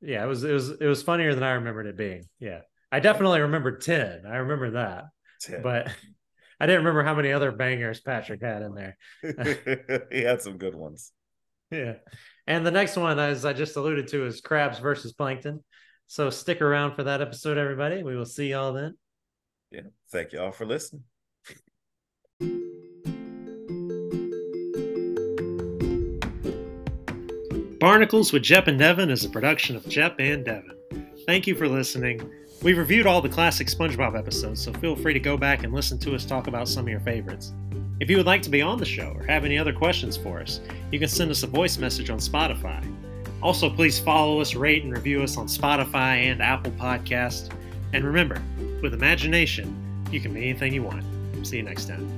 yeah, 0.00 0.22
it 0.22 0.26
was 0.26 0.44
it 0.44 0.52
was 0.52 0.70
it 0.70 0.86
was 0.86 1.02
funnier 1.02 1.34
than 1.34 1.42
I 1.42 1.52
remembered 1.52 1.86
it 1.86 1.96
being. 1.96 2.24
Yeah. 2.38 2.60
I 2.90 3.00
definitely 3.00 3.40
remembered 3.40 3.82
10. 3.82 4.22
I 4.26 4.36
remember 4.36 4.70
that. 4.70 5.04
10. 5.42 5.62
But 5.62 5.88
I 6.60 6.66
didn't 6.66 6.84
remember 6.84 7.04
how 7.04 7.14
many 7.14 7.32
other 7.32 7.52
bangers 7.52 8.00
Patrick 8.00 8.42
had 8.42 8.62
in 8.62 8.74
there. 8.74 8.96
he 10.10 10.22
had 10.22 10.40
some 10.40 10.56
good 10.56 10.74
ones. 10.74 11.12
Yeah. 11.70 11.94
And 12.46 12.66
the 12.66 12.70
next 12.70 12.96
one, 12.96 13.18
as 13.18 13.44
I 13.44 13.52
just 13.52 13.76
alluded 13.76 14.08
to, 14.08 14.24
is 14.24 14.40
Krabs 14.40 14.80
versus 14.80 15.12
plankton. 15.12 15.62
So 16.06 16.30
stick 16.30 16.62
around 16.62 16.94
for 16.94 17.04
that 17.04 17.20
episode, 17.20 17.58
everybody. 17.58 18.02
We 18.02 18.16
will 18.16 18.24
see 18.24 18.50
y'all 18.50 18.72
then. 18.72 18.96
Yeah. 19.70 19.82
Thank 20.10 20.32
y'all 20.32 20.52
for 20.52 20.64
listening. 20.64 21.04
Barnacles 27.78 28.32
with 28.32 28.42
Jep 28.42 28.66
and 28.66 28.76
Devin 28.76 29.08
is 29.08 29.24
a 29.24 29.28
production 29.28 29.76
of 29.76 29.88
Jep 29.88 30.16
and 30.18 30.44
Devin. 30.44 30.76
Thank 31.26 31.46
you 31.46 31.54
for 31.54 31.68
listening. 31.68 32.28
We've 32.60 32.76
reviewed 32.76 33.06
all 33.06 33.20
the 33.20 33.28
classic 33.28 33.68
SpongeBob 33.68 34.18
episodes, 34.18 34.60
so 34.60 34.72
feel 34.72 34.96
free 34.96 35.12
to 35.12 35.20
go 35.20 35.36
back 35.36 35.62
and 35.62 35.72
listen 35.72 35.96
to 36.00 36.16
us 36.16 36.24
talk 36.24 36.48
about 36.48 36.66
some 36.66 36.86
of 36.86 36.88
your 36.88 36.98
favorites. 36.98 37.52
If 38.00 38.10
you 38.10 38.16
would 38.16 38.26
like 38.26 38.42
to 38.42 38.50
be 38.50 38.62
on 38.62 38.78
the 38.78 38.84
show 38.84 39.12
or 39.14 39.22
have 39.26 39.44
any 39.44 39.56
other 39.56 39.72
questions 39.72 40.16
for 40.16 40.40
us, 40.40 40.60
you 40.90 40.98
can 40.98 41.06
send 41.06 41.30
us 41.30 41.44
a 41.44 41.46
voice 41.46 41.78
message 41.78 42.10
on 42.10 42.18
Spotify. 42.18 42.84
Also, 43.44 43.70
please 43.70 43.96
follow 43.96 44.40
us, 44.40 44.56
rate, 44.56 44.82
and 44.82 44.92
review 44.92 45.22
us 45.22 45.36
on 45.36 45.46
Spotify 45.46 46.24
and 46.24 46.42
Apple 46.42 46.72
Podcast. 46.72 47.52
And 47.92 48.04
remember, 48.04 48.42
with 48.82 48.92
imagination, 48.92 50.04
you 50.10 50.18
can 50.18 50.34
be 50.34 50.48
anything 50.48 50.74
you 50.74 50.82
want. 50.82 51.04
See 51.46 51.58
you 51.58 51.62
next 51.62 51.86
time. 51.86 52.17